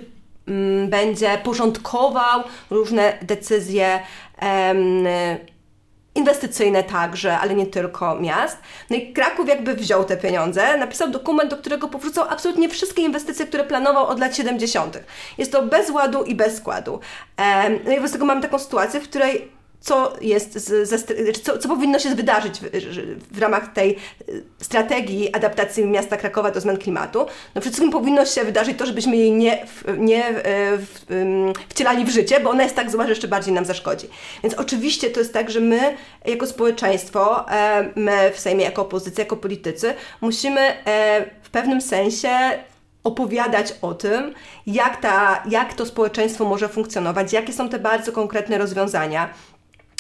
mm, 0.48 0.90
będzie 0.90 1.38
porządkował 1.44 2.44
różne 2.70 3.18
decyzje 3.22 4.00
em, 4.40 5.08
inwestycyjne 6.16 6.84
także, 6.84 7.40
ale 7.40 7.56
nie 7.56 7.66
tylko 7.66 8.16
miast. 8.16 8.58
No 8.90 8.96
i 8.96 9.14
Kraków 9.14 9.48
jakby 9.48 9.74
wziął 9.74 10.06
te 10.06 10.18
pieniądze, 10.18 10.78
napisał 10.78 11.10
dokument, 11.10 11.50
do 11.50 11.58
którego 11.58 11.88
powrócą 11.88 12.28
absolutnie 12.28 12.70
wszystkie 12.70 13.02
inwestycje, 13.02 13.46
które 13.46 13.64
planował 13.64 14.08
od 14.08 14.20
lat 14.20 14.36
70. 14.36 15.00
Jest 15.38 15.52
to 15.52 15.64
bez 15.64 15.90
ładu 15.90 16.24
i 16.24 16.36
bez 16.36 16.58
składu. 16.58 17.00
No 17.86 17.92
i 17.92 17.96
wobec 17.96 18.12
tego 18.12 18.26
mamy 18.26 18.42
taką 18.42 18.60
sytuację, 18.60 19.00
w 19.00 19.10
której 19.10 19.52
co 19.84 20.14
jest, 20.22 20.54
ze, 20.70 20.98
str- 20.98 21.42
co, 21.44 21.58
co 21.58 21.70
powinno 21.70 22.00
się 22.00 22.16
wydarzyć 22.16 22.60
w, 22.60 22.66
w 23.32 23.40
ramach 23.40 23.74
tej 23.74 23.98
y, 24.30 24.44
strategii 24.62 25.36
adaptacji 25.36 25.86
miasta 25.86 26.18
Krakowa 26.18 26.52
do 26.52 26.62
zmian 26.62 26.78
klimatu. 26.78 27.20
No 27.20 27.62
przede 27.62 27.62
wszystkim 27.62 27.92
powinno 27.92 28.26
się 28.26 28.44
wydarzyć 28.44 28.78
to, 28.78 28.86
żebyśmy 28.86 29.18
jej 29.18 29.32
nie, 29.32 29.66
nie 29.98 30.26
e, 30.28 30.34
w, 30.78 31.06
wcielali 31.70 32.06
w 32.06 32.10
życie, 32.10 32.40
bo 32.40 32.50
ona 32.50 32.64
jest 32.64 32.76
tak 32.76 32.92
zła, 32.92 33.04
że 33.04 33.10
jeszcze 33.10 33.28
bardziej 33.28 33.54
nam 33.54 33.66
zaszkodzi. 33.66 34.08
Więc 34.44 34.56
oczywiście 34.56 35.10
to 35.10 35.20
jest 35.20 35.34
tak, 35.34 35.52
że 35.52 35.60
my 35.60 35.98
jako 36.26 36.48
społeczeństwo, 36.48 37.52
e, 37.52 37.90
my 37.96 38.32
w 38.34 38.40
Sejmie 38.40 38.64
jako 38.64 38.82
opozycja, 38.82 39.24
jako 39.24 39.38
politycy, 39.38 39.94
musimy 40.22 40.62
e, 40.62 41.26
w 41.42 41.50
pewnym 41.50 41.82
sensie 41.82 42.30
opowiadać 43.04 43.76
o 43.82 43.94
tym, 43.94 44.34
jak, 44.68 45.02
ta, 45.02 45.44
jak 45.50 45.74
to 45.74 45.86
społeczeństwo 45.86 46.46
może 46.46 46.70
funkcjonować, 46.70 47.34
jakie 47.34 47.54
są 47.54 47.70
te 47.70 47.80
bardzo 47.80 48.12
konkretne 48.12 48.58
rozwiązania 48.58 49.30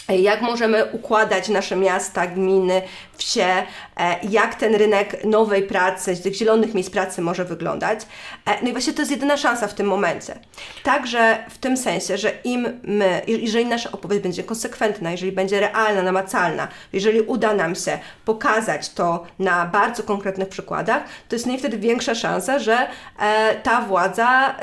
jak 0.09 0.41
możemy 0.41 0.85
układać 0.85 1.49
nasze 1.49 1.75
miasta, 1.75 2.27
gminy, 2.27 2.81
wsie, 3.17 3.63
e, 3.97 4.19
jak 4.29 4.55
ten 4.55 4.75
rynek 4.75 5.23
nowej 5.23 5.63
pracy, 5.63 6.23
tych 6.23 6.33
zielonych 6.33 6.73
miejsc 6.73 6.89
pracy 6.89 7.21
może 7.21 7.45
wyglądać. 7.45 7.99
E, 8.45 8.63
no 8.63 8.69
i 8.69 8.71
właśnie 8.71 8.93
to 8.93 9.01
jest 9.01 9.11
jedyna 9.11 9.37
szansa 9.37 9.67
w 9.67 9.73
tym 9.73 9.87
momencie. 9.87 10.39
Także 10.83 11.37
w 11.49 11.57
tym 11.57 11.77
sensie, 11.77 12.17
że 12.17 12.31
im 12.43 12.79
my, 12.83 13.21
jeżeli 13.27 13.65
nasza 13.65 13.91
opowieść 13.91 14.23
będzie 14.23 14.43
konsekwentna, 14.43 15.11
jeżeli 15.11 15.31
będzie 15.31 15.59
realna, 15.59 16.03
namacalna, 16.03 16.67
jeżeli 16.93 17.21
uda 17.21 17.53
nam 17.53 17.75
się 17.75 17.99
pokazać 18.25 18.89
to 18.89 19.23
na 19.39 19.65
bardzo 19.65 20.03
konkretnych 20.03 20.49
przykładach, 20.49 21.03
to 21.29 21.35
jest 21.35 21.47
wtedy 21.59 21.77
większa 21.77 22.15
szansa, 22.15 22.59
że 22.59 22.87
e, 23.19 23.55
ta 23.55 23.81
władza 23.81 24.55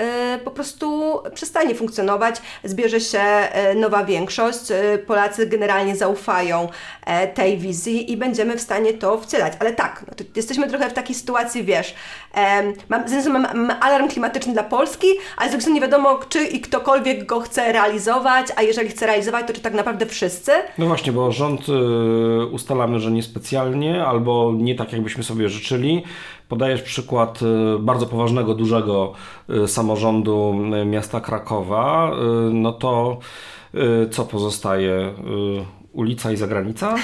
po 0.45 0.51
prostu 0.51 1.19
przestanie 1.35 1.75
funkcjonować, 1.75 2.37
zbierze 2.65 3.01
się 3.01 3.23
nowa 3.77 4.05
większość, 4.05 4.61
Polacy 5.07 5.30
Polacy 5.31 5.47
generalnie 5.47 5.97
zaufają 5.97 6.69
e, 7.07 7.29
tej 7.29 7.59
wizji 7.59 8.13
i 8.13 8.17
będziemy 8.17 8.57
w 8.57 8.61
stanie 8.61 8.93
to 8.93 9.19
wcielać. 9.21 9.53
Ale 9.61 9.73
tak, 9.73 10.05
no 10.09 10.27
jesteśmy 10.37 10.69
trochę 10.69 10.91
w 10.91 10.93
takiej 10.93 11.15
sytuacji, 11.15 11.65
wiesz, 11.65 11.95
mam, 12.89 13.09
z 13.09 13.29
alarm 13.81 14.09
klimatyczny 14.09 14.53
dla 14.53 14.63
Polski, 14.63 15.07
ale 15.37 15.49
z 15.49 15.51
drugiej 15.51 15.61
strony 15.61 15.75
nie 15.75 15.81
wiadomo, 15.81 16.21
czy 16.29 16.45
i 16.45 16.61
ktokolwiek 16.61 17.27
go 17.27 17.41
chce 17.41 17.73
realizować, 17.73 18.47
a 18.57 18.63
jeżeli 18.63 18.89
chce 18.89 19.07
realizować, 19.07 19.47
to 19.47 19.53
czy 19.53 19.61
tak 19.61 19.75
naprawdę 19.75 20.07
wszyscy? 20.07 20.53
No 20.79 20.87
właśnie, 20.87 21.13
bo 21.13 21.33
rząd 21.33 21.69
y, 21.69 22.47
ustalamy, 22.47 23.01
że 23.01 23.11
niespecjalnie, 23.11 24.05
albo 24.05 24.53
nie 24.57 24.75
tak, 24.75 24.93
jakbyśmy 24.93 25.25
sobie 25.25 25.49
życzyli. 25.49 26.03
Podajesz 26.49 26.83
przykład 26.83 27.43
y, 27.43 27.79
bardzo 27.79 28.07
poważnego, 28.07 28.55
dużego 28.55 29.13
y, 29.51 29.69
samorządu 29.69 30.55
miasta 30.87 31.21
Krakowa, 31.21 32.11
no 32.51 32.73
to 32.73 33.19
co 34.11 34.25
pozostaje? 34.25 35.15
Y, 35.27 35.65
ulica 35.93 36.31
i 36.31 36.37
zagranica? 36.37 36.95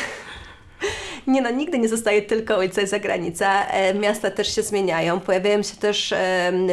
Nie 1.27 1.43
no, 1.43 1.51
nigdy 1.51 1.79
nie 1.79 1.89
zostaje 1.89 2.23
tylko 2.23 2.57
ojca 2.57 2.83
i 2.83 2.87
zagranica. 2.87 3.67
E, 3.67 3.95
miasta 3.95 4.31
też 4.31 4.55
się 4.55 4.63
zmieniają. 4.63 5.21
Pojawiają 5.21 5.63
się 5.63 5.77
też 5.77 6.15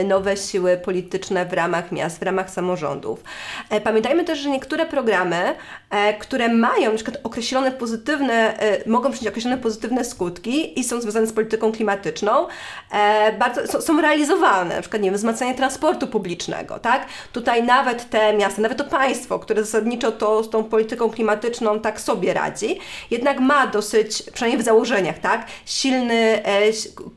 nowe 0.06 0.38
siły 0.38 0.78
polityczne 0.78 1.46
w 1.46 1.54
ramach 1.54 1.92
miast, 1.92 2.20
w 2.20 2.24
ramach 2.24 2.50
samorządów. 2.50 3.24
E, 3.70 3.82
pamiętajmy 3.82 4.24
też, 4.24 4.40
że 4.40 4.50
niektóre 4.50 4.86
programy, 4.86 5.56
e, 5.90 6.14
które 6.14 6.50
mają 6.50 6.90
na 6.90 6.96
przykład 6.96 7.18
określone 7.24 7.72
pozytywne, 7.72 8.58
mogą 8.86 9.12
przynieść 9.12 9.28
określone 9.28 9.58
pozytywne 9.58 10.06
skutki 10.06 10.80
i 10.80 10.84
są 10.84 11.02
związane 11.02 11.28
z 11.28 11.34
polityką 11.34 11.72
klimatyczną, 11.72 12.48
bardzo, 13.40 13.68
są, 13.68 13.82
są 13.82 14.02
realizowane. 14.02 14.76
Na 14.76 14.82
przykład, 14.82 15.02
nie 15.02 15.10
wiem, 15.10 15.18
wzmacnianie 15.18 15.56
transportu 15.56 16.08
publicznego, 16.08 16.80
tak? 16.80 17.06
Tutaj 17.32 17.64
nawet 17.64 18.10
te 18.10 18.34
miasta, 18.34 18.62
nawet 18.62 18.78
to 18.78 18.84
państwo, 18.84 19.40
które 19.40 19.64
zasadniczo 19.64 20.12
to 20.12 20.44
z 20.44 20.50
tą 20.50 20.64
polityką 20.64 21.10
klimatyczną 21.10 21.80
tak 21.80 22.02
sobie 22.02 22.34
radzi, 22.34 22.80
jednak 23.12 23.40
ma 23.40 23.68
dosyć 23.68 24.24
przynajmniej 24.44 24.64
w 24.64 24.66
założeniach, 24.66 25.20
tak, 25.20 25.48
silny, 25.66 26.46
e, 26.46 26.62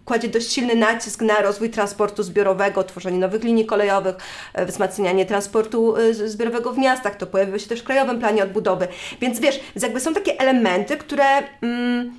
kładzie 0.05 0.29
dość 0.29 0.53
silny 0.53 0.75
nacisk 0.75 1.23
na 1.23 1.43
rozwój 1.43 1.71
transportu 1.71 2.23
zbiorowego, 2.23 2.85
tworzenie 2.85 3.19
nowych 3.19 3.45
linii 3.45 3.67
kolejowych, 3.67 4.17
e, 4.55 4.67
wzmacnianie 4.67 5.27
transportu 5.27 5.97
e, 5.97 6.15
zbiorowego 6.15 6.73
w 6.73 6.79
miastach, 6.79 7.17
to 7.17 7.27
pojawiło 7.27 7.59
się 7.59 7.67
też 7.67 7.81
w 7.81 7.85
Krajowym 7.85 8.19
Planie 8.19 8.43
Odbudowy. 8.43 8.89
Więc 9.21 9.41
wiesz, 9.41 9.61
jakby 9.83 10.01
są 10.01 10.15
takie 10.15 10.41
elementy, 10.41 10.97
które, 10.97 11.43
mm, 11.63 12.13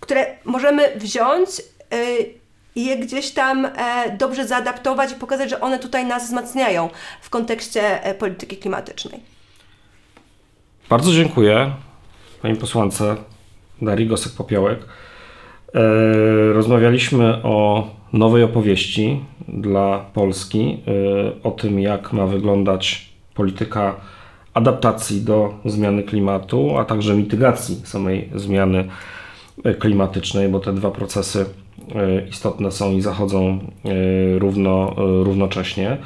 które 0.00 0.26
możemy 0.44 0.96
wziąć 0.96 1.50
i 2.74 2.86
je 2.86 2.96
gdzieś 2.96 3.30
tam 3.30 3.68
dobrze 4.18 4.46
zaadaptować 4.46 5.12
i 5.12 5.14
pokazać, 5.14 5.50
że 5.50 5.60
one 5.60 5.78
tutaj 5.78 6.06
nas 6.06 6.24
wzmacniają 6.24 6.90
w 7.20 7.30
kontekście 7.30 8.00
polityki 8.18 8.56
klimatycznej. 8.56 9.20
Bardzo 10.88 11.12
dziękuję 11.12 11.72
Pani 12.42 12.56
posłance 12.56 13.16
Darii 13.84 14.08
Gosek-Popiołek. 14.08 14.76
E, 15.74 16.52
rozmawialiśmy 16.52 17.42
o 17.42 17.86
nowej 18.12 18.42
opowieści 18.42 19.20
dla 19.48 20.04
Polski, 20.14 20.78
e, 20.86 21.42
o 21.42 21.50
tym, 21.50 21.80
jak 21.80 22.12
ma 22.12 22.26
wyglądać 22.26 23.08
polityka 23.34 23.96
adaptacji 24.54 25.20
do 25.20 25.54
zmiany 25.64 26.02
klimatu, 26.02 26.78
a 26.78 26.84
także 26.84 27.14
mitygacji 27.14 27.76
samej 27.84 28.30
zmiany 28.34 28.88
e, 29.64 29.74
klimatycznej, 29.74 30.48
bo 30.48 30.60
te 30.60 30.72
dwa 30.72 30.90
procesy 30.90 31.44
istotne 32.30 32.70
są 32.70 32.92
i 32.92 33.00
zachodzą 33.00 33.58
równo, 34.38 34.94
równocześnie. 34.96 35.96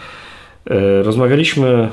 Rozmawialiśmy 1.02 1.88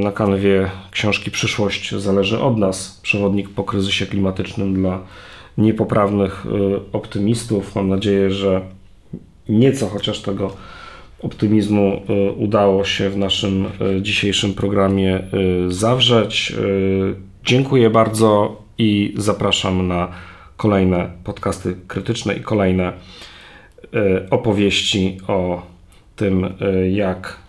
na 0.00 0.12
kanwie 0.12 0.70
książki 0.90 1.30
Przyszłość 1.30 1.94
zależy 1.94 2.40
od 2.40 2.58
nas, 2.58 3.00
przewodnik 3.02 3.48
po 3.48 3.64
kryzysie 3.64 4.06
klimatycznym 4.06 4.74
dla 4.74 5.00
niepoprawnych 5.58 6.46
optymistów. 6.92 7.74
Mam 7.74 7.88
nadzieję, 7.88 8.30
że 8.30 8.60
nieco 9.48 9.88
chociaż 9.88 10.20
tego 10.20 10.56
optymizmu 11.22 12.02
udało 12.36 12.84
się 12.84 13.10
w 13.10 13.16
naszym 13.16 13.64
dzisiejszym 14.02 14.54
programie 14.54 15.20
zawrzeć. 15.68 16.52
Dziękuję 17.44 17.90
bardzo 17.90 18.62
i 18.78 19.14
zapraszam 19.16 19.88
na 19.88 20.08
kolejne 20.56 21.10
podcasty 21.24 21.76
krytyczne 21.88 22.34
i 22.34 22.40
kolejne 22.40 22.92
opowieści 24.30 25.18
o 25.28 25.62
tym, 26.16 26.54
jak 26.90 27.47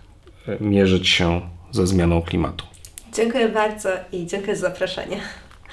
mierzyć 0.60 1.08
się 1.08 1.40
ze 1.70 1.86
zmianą 1.86 2.22
klimatu. 2.22 2.64
Dziękuję 3.12 3.48
bardzo 3.48 3.88
i 4.12 4.26
dziękuję 4.26 4.56
za 4.56 4.68
zaproszenie. 4.68 5.20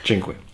Dziękuję. 0.03 0.46